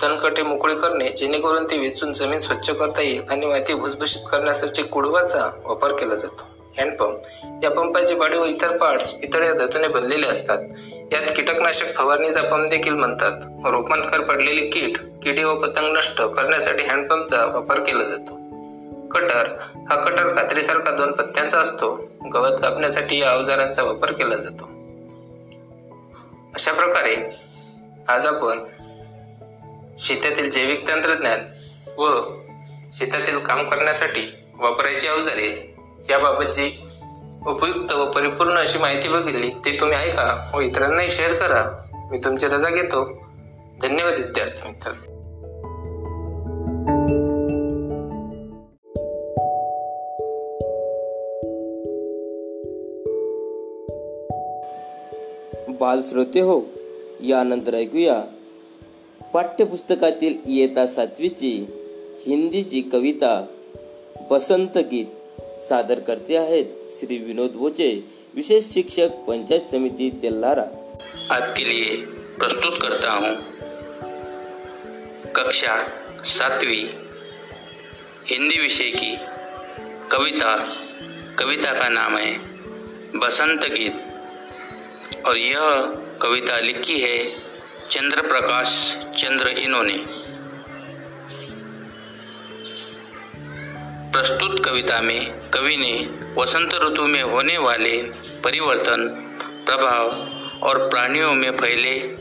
तणकटे 0.02 0.42
मोकळे 0.42 0.74
करणे 0.74 1.08
जेणेकरून 1.11 1.64
ते 1.64 1.78
वेचून 1.78 2.12
जमीन 2.12 2.38
स्वच्छ 2.38 2.70
करता 2.70 3.00
येईल 3.00 3.22
आणि 3.30 3.46
माती 3.46 3.74
भुसभुशीत 3.74 4.22
करण्यासाठी 4.30 4.82
कुडवाचा 4.82 5.50
वापर 5.64 5.92
केला 5.92 6.14
जातो. 6.14 6.58
हँडपंप 6.79 7.19
या 7.62 7.71
पंपाचे 7.71 8.14
बाडी 8.14 8.37
व 8.37 8.45
इतर 8.45 8.77
पार्ट्स 8.77 9.12
पितळ 9.12 9.45
या 9.45 9.53
धातूने 9.53 9.88
बनलेले 9.88 10.27
असतात. 10.27 10.59
यात 11.12 11.33
कीटकनाशक 11.37 11.95
फवारणीचा 11.97 12.43
पंप 12.43 12.71
देखील 12.71 12.95
म्हणतात. 12.95 13.33
रोपांकर 13.64 14.21
पडलेली 14.21 14.67
कीट 14.71 14.99
किडी 15.23 15.45
व 15.45 15.55
पतंग 15.55 15.97
नष्ट 15.97 16.23
करण्यासाठी 16.23 16.85
हँडपंपचा 16.85 17.45
वापर 17.45 17.81
केला 17.81 18.05
जातो. 18.05 18.49
कटर 19.09 19.57
हा 19.91 19.97
कटर 19.97 20.33
कात्रीसारखा 20.33 20.91
दोन 20.91 21.12
पत्त्यांचा 21.12 21.59
असतो. 21.59 22.11
गवत 22.35 22.59
कापण्यासाठी 22.62 23.21
या 23.21 23.31
अवजारांचा 23.31 23.83
वापर 23.83 24.12
केला 24.12 24.37
जातो. 24.37 24.64
अशा 26.55 26.73
प्रकारे 26.73 27.17
आज 28.09 28.27
आपण 28.27 28.64
शेतातील 29.99 30.51
जैविक 30.51 30.88
तंत्रज्ञान 30.88 31.41
व 31.99 32.09
शेतातील 32.93 33.38
काम 33.38 33.69
करण्यासाठी 33.69 34.35
वापरायची 34.59 35.09
अवजारे 35.09 35.75
याबाबतची 36.11 36.81
उपयुक्त 37.47 37.92
व 37.92 38.11
परिपूर्ण 38.11 38.59
अशी 38.59 38.79
माहिती 38.79 39.09
बघितली 39.09 39.49
ते 39.49 39.81
तुम्ही 39.81 39.99
ऐका 39.99 40.51
व 40.55 40.61
इतरांनाही 40.61 41.09
शेअर 41.09 41.35
करा. 41.35 41.79
मी 42.11 42.18
तुमची 42.18 42.47
रजा 42.47 42.71
घेतो. 42.71 43.05
धन्यवाद 43.83 44.14
विद्यार्थी 44.14 44.68
मित्र. 44.68 44.90
बालश्रोते 55.81 56.40
हो 56.40 56.61
यानंतर 57.21 57.75
ऐकूया. 57.75 58.23
पाठ्यपुस्तकातील 59.35 60.35
येता 60.47 60.87
सातवीची 60.87 61.66
हिंदीची 62.27 62.81
कविता 62.81 63.47
बसंत 64.31 64.79
गीत. 64.79 65.07
सादर 65.68 66.00
करते 66.00 66.37
आहेत 66.37 66.66
श्री 66.90 67.16
विनोद 67.18 67.52
बोचे 67.52 67.90
विशेष 68.35 68.64
शिक्षक, 68.64 69.11
पंचायत 69.26 69.62
समिती 69.62 70.11
तेल्लारा 70.22 70.64
आपके 71.31 71.64
लिए 71.64 71.96
प्रस्तुत 72.38 72.78
करता 72.83 73.12
हूँ 73.12 73.35
कक्षा 75.37 75.76
सातवीं, 76.26 76.87
हिंदी 78.26 78.59
विषय 78.59 78.90
की 78.92 79.16
कविता। 80.11 80.54
कविता 81.38 81.72
का 81.72 81.88
नाम 81.88 82.16
है 82.16 82.33
बसंत 83.14 83.64
गीत। 83.72 85.24
और 85.26 85.37
यह 85.37 85.61
कविता 86.22 86.59
लिखी 86.61 86.98
है 87.00 87.18
चंद्र 87.90 88.20
प्रकाश 88.22 88.70
चंद्र 89.18 89.48
इन्होंने 89.59 89.98
प्रस्तुत 94.12 94.64
कविता 94.64 95.01
में 95.01 95.51
कवि 95.51 95.77
ने 95.77 96.09
वसंत 96.40 96.75
ऋतु 96.75 97.07
में 97.07 97.23
होने 97.23 97.59
वाले 97.59 98.03
परिवर्तन, 98.44 99.09
प्रभाव 99.66 100.11
और 100.62 100.88
प्राणियों 100.88 101.35
में 101.35 101.51
फैले 101.51 102.16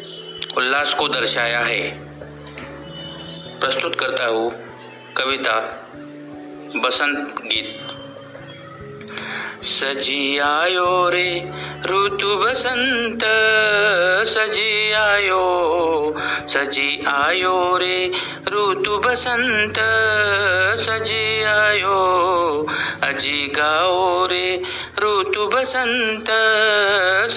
उल्लास 0.57 0.93
को 0.93 1.07
दर्शाया 1.07 1.59
है। 1.59 1.97
प्रस्तुत 3.59 3.99
करता 3.99 4.25
हूँ 4.25 4.51
कविता 5.13 5.85
बसंत 6.75 7.35
गीत। 7.39 7.86
सजी 9.63 10.37
आयो 10.37 11.09
रे 11.09 11.29
ऋतु 11.89 12.35
बसंत 12.41 13.23
सजी 14.29 14.91
आयो 14.93 15.45
सजी 16.53 16.89
आयो 17.09 17.55
रे 17.81 17.97
ऋतु 18.53 18.97
बसंत 19.05 19.79
सजी 20.85 21.43
आयो 21.53 21.97
अजी 23.09 23.47
गाओ 23.57 24.25
रे 24.31 24.45
ऋतु 25.03 25.47
बसंत 25.55 26.29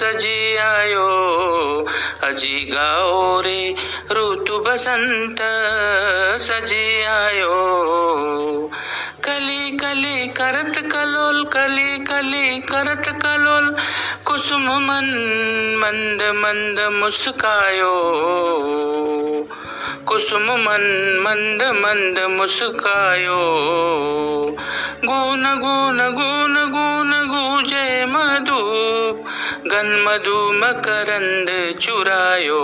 सजी 0.01 0.55
आयो 0.67 1.09
अजी 2.29 2.57
गाओ 2.71 3.41
रे 3.45 3.59
ऋतु 4.17 4.59
बसंत 4.67 5.41
सजी 6.47 6.85
आयो 7.17 7.59
कली 9.25 9.77
कली 9.77 10.27
करत 10.27 10.73
कलोल 10.91 11.43
कली 11.43 11.97
कली 11.97 12.59
करत 12.59 13.03
कलोल 13.07 13.75
कुसुम 14.25 14.63
मन 14.63 15.07
मंद 15.81 16.21
मंद 16.23 16.79
मुस्कायो। 16.93 17.93
कुसुम 20.07 20.43
मन 20.43 20.85
मंद 21.25 21.61
मंद 21.63 22.39
मुस्कायो। 22.39 23.41
गुन 25.05 25.43
गुन 25.59 25.97
गुन 26.13 26.55
गुन 26.71 27.11
गुजे 27.31 28.05
मधुप 28.05 29.25
गन 29.67 29.89
मधु 30.07 30.37
मकरंद 30.53 31.79
चुरायो। 31.81 32.61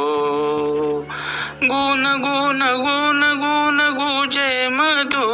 गुन 1.64 2.04
गुन 2.20 2.60
गुन 2.60 3.22
गुन 3.40 3.80
गुजे 3.98 4.70
मधु 4.70 5.28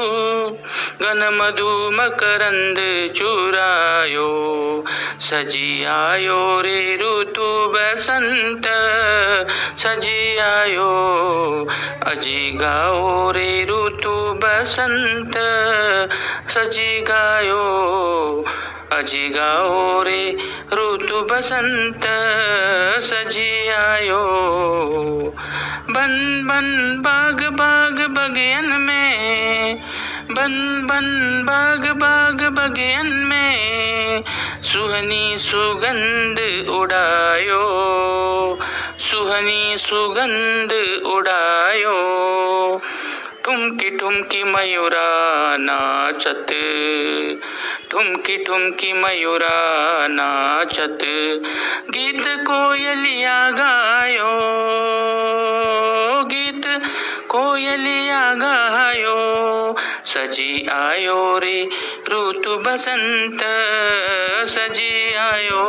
गनमधु 1.03 1.69
मकरंद 1.93 2.77
चुरायो 3.15 4.27
सजी 5.29 5.69
आयो 5.93 6.39
रे 6.65 6.79
ऋतु 7.01 7.47
बसंत 7.73 8.67
सजी 9.83 10.37
आयो 10.45 10.91
अजी 12.11 12.39
गाओ 12.61 13.31
रे 13.37 13.49
ऋतु 13.69 14.15
बसंत 14.43 15.37
सजी 16.55 16.91
गायो 17.09 17.63
अजी 18.99 19.27
गाओ 19.35 20.01
रे 20.07 20.23
ऋतु 20.79 21.21
बसंत 21.31 22.07
सजी 23.09 23.51
आयो 23.77 24.23
बन 25.89 26.13
बन 26.49 26.67
बाग 27.05 27.43
बाग 27.59 27.99
बगियन 28.17 28.71
में 28.81 29.81
बन 30.33 30.81
बन 30.85 31.41
बाग 31.45 31.91
बाग 31.91 32.49
बगियन 32.49 33.05
में 33.05 34.23
सुहनी 34.63 35.37
सुगंध 35.37 36.69
उड़ायो। 36.69 37.63
सुहनी 38.99 39.77
सुगंध 39.77 41.01
उड़ायो। 41.05 41.93
ठुमकी 43.45 43.89
ठुमकी 43.97 44.43
मयूरा 44.43 45.07
नाचत। 45.59 46.47
ठुमकी 47.91 48.37
ठुमकी 48.37 48.93
मयूरा 48.93 50.07
नाचत। 50.07 50.99
गीत 51.89 52.23
कोयलिया 52.27 53.49
गायो। 53.51 54.39
गीत 56.23 56.81
कोयलिया 57.33 58.33
गायो 58.33 59.13
सजी 60.05 60.67
आयो 60.67 61.39
रे 61.39 61.69
ऋतु 62.09 62.57
बसंत 62.57 63.39
सजी 64.49 65.13
आयो। 65.13 65.63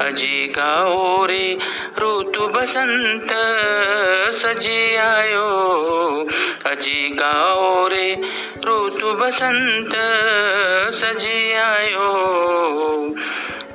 अजी 0.00 0.52
गाओ 0.56 1.26
रे 1.26 1.58
ऋतु 1.98 2.46
बसंत 2.48 3.32
सजी 4.36 4.96
आयो। 4.96 5.48
अजी 6.66 7.08
गाओ 7.08 7.88
रे 7.88 8.12
ऋतु 8.66 9.12
बसंत 9.20 9.94
सजी 11.00 11.52
आयो। 11.52 12.08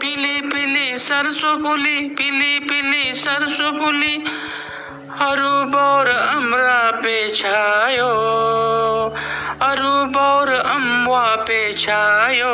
पीली 0.01 0.41
पीली 0.41 0.97
सरसों 0.99 1.55
फुली 1.57 1.97
पीली 2.17 2.59
पीली 2.59 3.15
सरसों 3.15 3.71
फुली 3.79 4.15
अरु 5.21 5.63
बौर 5.65 6.07
अमरा 6.07 6.91
पे 6.91 7.29
छायो। 7.29 8.09
अरु 9.61 10.05
बौर 10.05 10.47
अमवा 10.53 11.35
पे 11.35 11.73
छायो। 11.73 12.53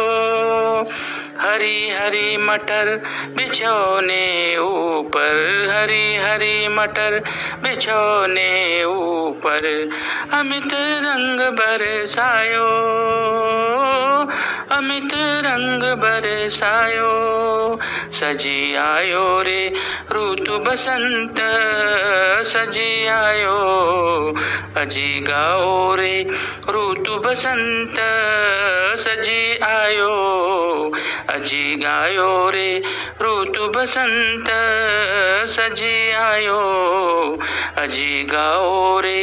हरी 1.39 1.89
हरी 1.89 2.37
मटर 2.37 3.01
बिछौने 3.35 4.57
ऊपर। 4.57 5.67
हरी 5.71 6.15
हरी 6.15 6.67
मटर 6.67 7.21
बिछौने 7.63 8.83
ऊपर। 8.83 9.89
अमित 10.33 10.73
रंग 10.73 11.39
बरसायो। 11.39 12.69
अमित 14.73 15.11
रंग 15.45 15.83
बरसायो 16.01 17.11
सजी 18.13 18.75
आयो 18.75 19.25
रे 19.41 19.61
ऋतु 20.11 20.57
बसंत 20.65 21.39
सजी 22.45 22.91
आयो। 23.07 23.57
अजी 24.77 25.09
गाओ 25.29 25.95
रे 25.95 26.15
ऋतु 26.75 27.15
बसंत 27.25 27.99
सजी 29.03 29.41
आयो। 29.57 30.13
अजी 31.29 31.65
गायो 31.75 32.31
रे 32.49 32.71
ऋतु 33.21 33.67
बसंत 33.75 34.49
सजी 35.55 35.95
आयो। 36.27 36.61
अजी 37.77 38.11
गाओ 38.23 38.99
रे 38.99 39.19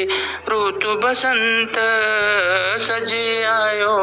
ऋतु 0.49 0.95
बसंत 1.05 1.77
सजी 2.87 3.27
आयो। 3.43 3.97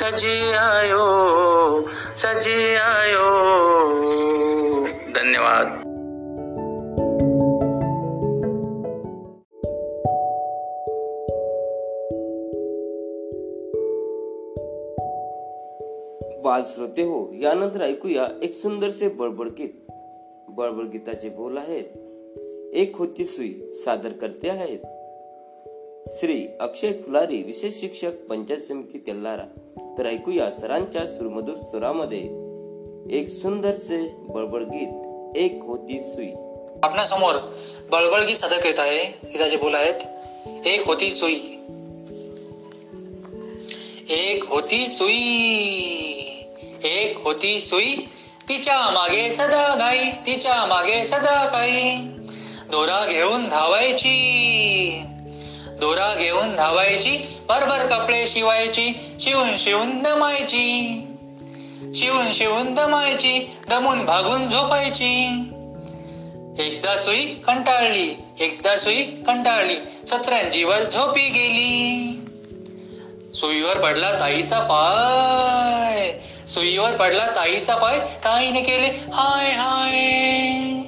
सजी 0.00 0.29
आयो 0.38 1.86
सजी 2.18 2.74
आयो। 2.74 3.26
धन्यवाद। 4.86 5.66
बाल 16.44 16.62
श्रोते 16.66 17.02
हो 17.02 17.30
यानंतर 17.32 17.82
ऐकूया 17.82 18.28
एक 18.42 18.54
सुंदरसे 18.54 19.08
बळबळ 19.08 19.46
गीत. 19.46 19.92
बळबळ 20.48 20.84
गीताचे 20.84 21.28
बोल 21.28 21.56
आहेत 21.56 21.84
एक 22.74 22.96
होती 22.96 23.24
सुई 23.24 23.72
सादर 23.72 24.12
करते 24.12 24.48
आहेत. 24.48 24.78
श्री 26.08 26.46
अक्षय 26.60 26.92
फुलारी 26.92 27.42
विशेष 27.42 27.80
शिक्षक 27.80 28.12
पंचायत 28.12 28.60
समिती 28.60 28.98
तेल्लारा 28.98 29.42
तर 29.98 30.06
ऐकूया 30.06 30.50
सरांच्या 30.50 31.06
सुरमधुर 31.06 31.54
सुरामध्ये 31.56 32.18
एक 33.16 33.28
सुंदरसे 33.28 34.14
बळबळ 34.18 34.62
गीत 34.62 34.88
एक 35.36 35.58
होती 35.62 36.00
सुई. 36.00 36.28
आपणासमोर 36.82 37.34
बळबळगी 37.90 38.34
सादर 38.34 38.60
करीत 38.60 38.78
आहे 38.78 39.28
गीताचे 39.28 39.56
बोल 39.56 39.74
आहेत. 39.74 39.94
एक 40.66 40.86
होती 40.86 41.10
सुई. 41.10 41.38
एक 44.10 44.44
होती 44.48 44.86
सुई. 44.86 45.18
एक 46.84 47.24
होती 47.24 47.60
सुई. 47.60 47.96
तिच्यामागे 48.48 49.30
सदा 49.30 49.76
घाई 49.78 50.10
तिच्यामागे 50.26 51.04
सदा 51.04 51.46
काही. 51.46 51.96
दोरा 52.70 53.06
घेऊन 53.12 53.48
धावायची. 53.48 54.16
दोरा 55.80 56.14
घेऊन 56.14 56.56
धावायची 56.56 57.16
भरभर 57.48 57.86
कपडे 57.86 58.26
शिवायची 58.26 59.16
शिवून 59.20 59.56
शिवून 59.56 60.02
दमायची. 60.02 61.00
शिवून 61.94 62.32
शिवून 62.32 62.74
दमायची 62.74 63.56
दमून 63.68 64.04
भागून 64.04 64.50
झोपायची. 64.50 65.26
एकदा 66.58 66.96
सुई 66.96 67.26
कंटाळली 67.26 68.22
एकदा 68.40 68.76
सुई 68.76 69.02
कंटाळली 69.02 69.74
सतरंजीवर 70.06 70.80
झोपी 70.80 71.28
गेली. 71.28 72.16
सुईवर 73.34 73.80
पडला 73.80 74.20
ताईचा 74.20 74.58
पाय. 74.58 76.20
सुईवर 76.46 76.96
पडला 76.96 77.26
ताईचा 77.26 77.74
पाय 77.74 77.98
ताईने 77.98 78.60
केले 78.60 78.86
हाय 79.12 79.50
हाय. 79.50 80.80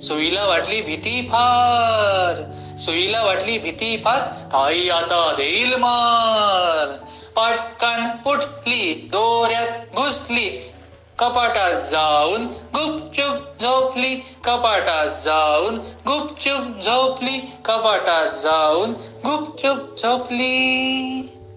सुईला 0.00 0.44
वाटली 0.44 0.80
भीती 0.80 1.22
फार. 1.22 2.57
सुईला 2.78 3.22
वाटली 3.22 3.58
भीती 3.58 3.96
फार. 4.04 4.20
ताई 4.52 4.88
आता 4.88 5.32
देईल 5.32 5.74
मार 5.74 7.04
पटकन 7.36 8.30
उठली 8.30 9.08
दोऱ्यात 9.12 9.94
घुसली. 9.94 10.72
कपाटात 11.18 11.82
जाऊन 11.82 12.46
गुपचूप 12.46 13.34
झोपली. 13.60 14.16
कपाटात 14.44 15.20
जाऊन 15.20 15.74
गुपचूप 15.78 16.84
झोपली. 16.84 17.38
कपाटात 17.64 18.34
जाऊन 18.34 18.90
गुपचूप 19.24 19.98
झोपली. 19.98 20.58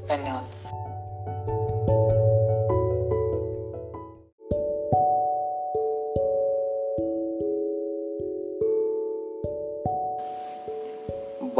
धन्यवाद. 0.10 0.61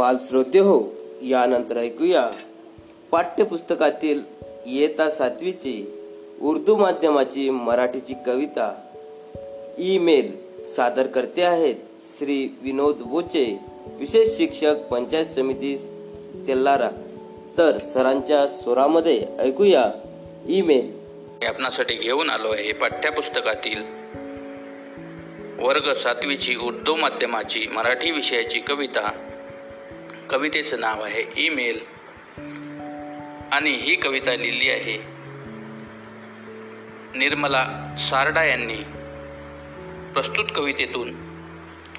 बाल 0.02 0.16
श्रोते 0.20 0.58
हो 0.58 0.76
यानंतर 1.22 1.76
ऐकूया. 1.78 2.22
पाठ्यपुस्तकातील 3.10 4.22
इयत्ता 4.66 5.08
सातवीची 5.10 5.74
उर्दू 6.42 6.74
माध्यमाची 6.76 7.48
मराठीची 7.50 8.14
कविता. 8.26 8.66
ईमेल 9.78 10.32
सादर 10.64 11.06
करते 11.06 11.42
आहेत 11.42 11.74
श्री 12.08 12.38
विनोद 12.62 13.02
बोचे 13.06 13.44
विशेष 13.98 14.36
शिक्षक 14.38 14.82
पंचायत 14.90 15.26
समिती 15.26 15.74
तेल्लारा 16.48 16.90
तर 17.58 17.78
सरांच्या 17.78 18.46
स्वरामध्ये 18.58 19.26
ऐकूया 19.38 19.90
ईमेल. 20.48 20.90
आपणासाठी 21.48 21.94
घेऊन 21.94 22.30
आलो 22.30 22.52
आहे 22.52 22.72
पाठ्यपुस्तकातील 22.72 23.82
वर्ग 25.64 25.92
सातवीची 25.94 26.56
उर्दू 26.56 26.94
माध्यमाची 26.96 27.66
मराठी 27.74 28.10
विषयाची 28.10 28.58
कविता. 28.58 29.10
कवितेचं 30.32 30.80
नाव 30.80 31.02
आहे 31.04 31.24
ईमेल. 31.36 31.80
आणि 33.52 33.70
ही 33.70 33.96
कविता 33.96 34.36
लिहिली 34.36 34.70
आहे 34.70 34.98
निर्मला 37.18 37.94
सारडा 38.10 38.44
यांनी. 38.44 38.76
प्रस्तुत 40.12 40.44
कवितेतून 40.56 41.08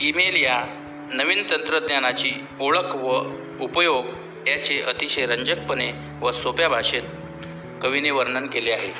ईमेल 0.01 0.43
या 0.43 0.65
नवीन 1.13 1.43
तंत्रज्ञानाची 1.49 2.31
ओळख 2.59 2.95
व 2.95 3.21
उपयोग 3.61 4.05
याचे 4.47 4.81
अतिशय 4.81 5.25
रंजकपणे 5.25 5.91
व 6.21 6.31
सोप्या 6.31 6.69
भाषेत 6.69 7.03
कवीने 7.81 8.11
वर्णन 8.11 8.47
केले 8.47 8.71
आहे. 8.71 8.93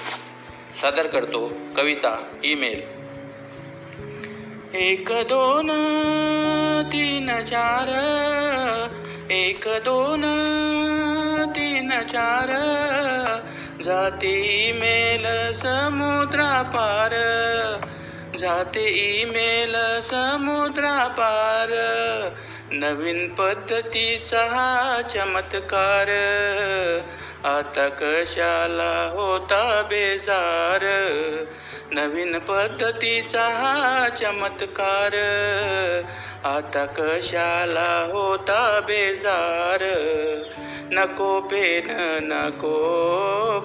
सादर 0.81 1.07
करतो 1.07 1.51
कविता 1.77 2.39
ईमेल. 2.43 2.81
एक 4.75 5.09
दोन 5.11 5.67
तीन 6.85 7.43
चार 7.43 7.89
एक 9.43 9.63
दोन 9.67 10.21
तीन 11.55 11.89
चार. 12.01 12.47
जाते 13.83 14.31
ईमेल 14.69 15.55
समुद्रा 15.55 16.61
पार 16.61 17.11
जाते 18.39 18.85
ईमेल 19.21 19.73
समुद्रा 20.01 21.07
पार 21.07 21.69
नवीन 22.71 23.35
पद्धतीचा 23.35 24.41
हा 24.41 25.01
चमत्कार. 25.01 26.07
आता 27.45 27.89
कशाला 27.89 29.11
होता 29.13 29.81
बेजार? 29.81 30.81
नवीन 31.91 32.39
पद्धतीचा 32.39 33.43
हा 33.43 34.07
चमत्कार. 34.09 35.11
आता 36.45 36.85
कशाला 36.85 37.91
होता 38.13 38.79
बेजार? 38.79 39.83
नको 40.93 41.41
पेन 41.41 41.87
नको 42.23 42.77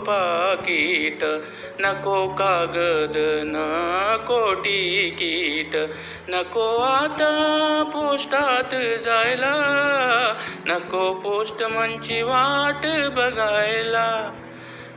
पाकिट 0.08 1.24
नको 1.80 2.16
कागद 2.28 3.16
नको 3.46 4.54
तिकीट 4.54 5.76
नको 6.30 6.66
आता 6.78 7.30
पोस्टात 7.92 8.70
जायला 9.06 9.54
नको 10.66 11.12
पोस्ट 11.14 11.54
पोस्टमनची 11.54 12.22
वाट 12.22 12.86
बघायला 13.16 14.08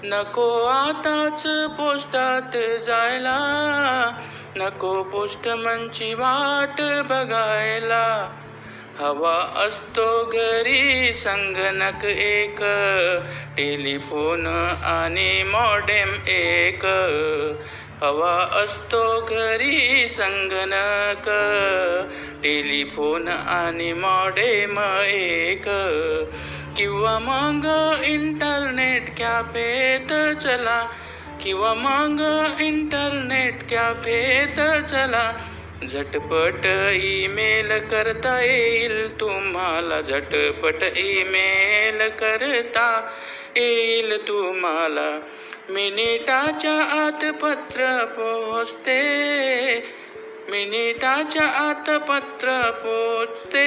नको 0.04 0.48
आताच 0.66 1.44
पोस्टात 1.78 2.56
जायला 2.88 3.38
नको 4.56 5.04
पोस्टमनची 5.04 6.14
वाट 6.14 6.82
बघायला. 6.82 8.38
हवा 9.00 9.66
असतो 9.68 10.26
घरी 10.26 11.14
संगणक 11.14 12.06
एक. 12.06 12.60
टेलिफोन 13.58 14.48
आणि 14.84 15.44
मॉडेम 15.44 16.14
एक. 16.28 16.86
हवा 18.04 18.64
असतो 18.64 19.28
घरी 19.30 20.10
संगणक 20.10 21.30
टेलिफोन 22.44 23.28
आणि 23.28 23.94
मॉडेम 23.94 24.80
एक. 25.06 25.66
किंवा 26.78 27.20
मग 27.22 27.96
इंटरनेट 28.04 29.18
कॅफेत 29.18 30.14
चला. 30.44 30.88
किंवा 31.44 31.74
मग 31.74 32.22
इंटरनेट 32.62 33.70
कॅफेत 33.70 34.56
चला? 34.90 35.48
झटपट 35.92 36.66
ईमेल 36.94 37.88
करता 37.88 38.42
येईल 38.42 39.20
तुम्हाला. 39.20 40.02
झटपट 40.02 40.84
ईमेल 40.98 42.10
करता 42.10 43.10
येईल 43.56 44.28
तुम्हाला. 44.28 45.20
मिनिटाच्या 45.70 46.84
आत 46.84 47.32
पत्र 47.32 48.06
पोचते 48.06 49.00
मिनिटाच्या 50.50 51.46
आत 51.46 51.90
पत्र 52.00 52.72
पोचते 52.72 53.66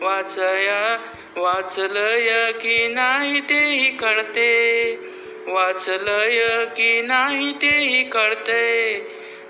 वाचया 0.00 0.98
वाचलय 1.36 2.52
की 2.52 2.88
नाही 2.88 3.40
तेही 3.40 3.90
कळते. 3.96 5.13
वाचलय 5.46 6.64
की 6.64 7.02
नाही 7.02 7.52
तेही 7.52 8.04
कळते. 8.04 8.98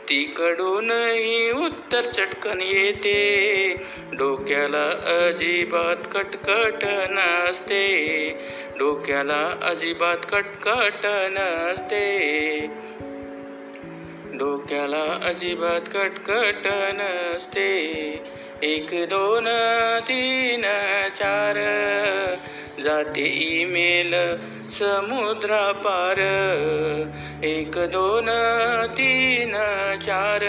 तिकडूनही 0.08 1.50
उत्तर 1.50 2.00
चटकन 2.00 2.60
येते. 2.60 3.74
डोक्याला 4.12 4.88
अजिबात 4.90 5.96
कटकट 6.14 6.84
नसते. 7.10 7.86
डोक्याला 8.78 9.58
अजिबात 9.62 10.16
कटकट 10.16 11.06
नसते. 11.06 12.18
डोक्याला 14.34 15.18
अजिबात 15.22 15.80
कटकट 15.80 16.68
नसते. 16.94 17.74
एक 18.62 19.08
दोन 19.10 19.44
तीन 20.02 20.62
चार 21.16 21.54
जाते 22.80 23.20
ईमेल 23.20 24.12
समुद्रा 24.70 25.72
पार. 25.72 26.20
एक 27.44 27.78
दोन 27.78 28.26
तीन 28.90 29.52
चार 30.02 30.40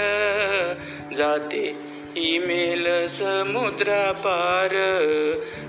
जाते 1.18 1.76
ईमेल 2.18 3.08
समुद्रा 3.08 4.12
पार. 4.12 4.70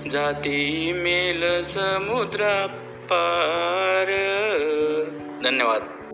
जाते 0.07 0.55
ईमेल 0.89 1.63
समुद्रा 1.63 2.67
पार. 3.11 4.07
धन्यवाद. 5.43 6.06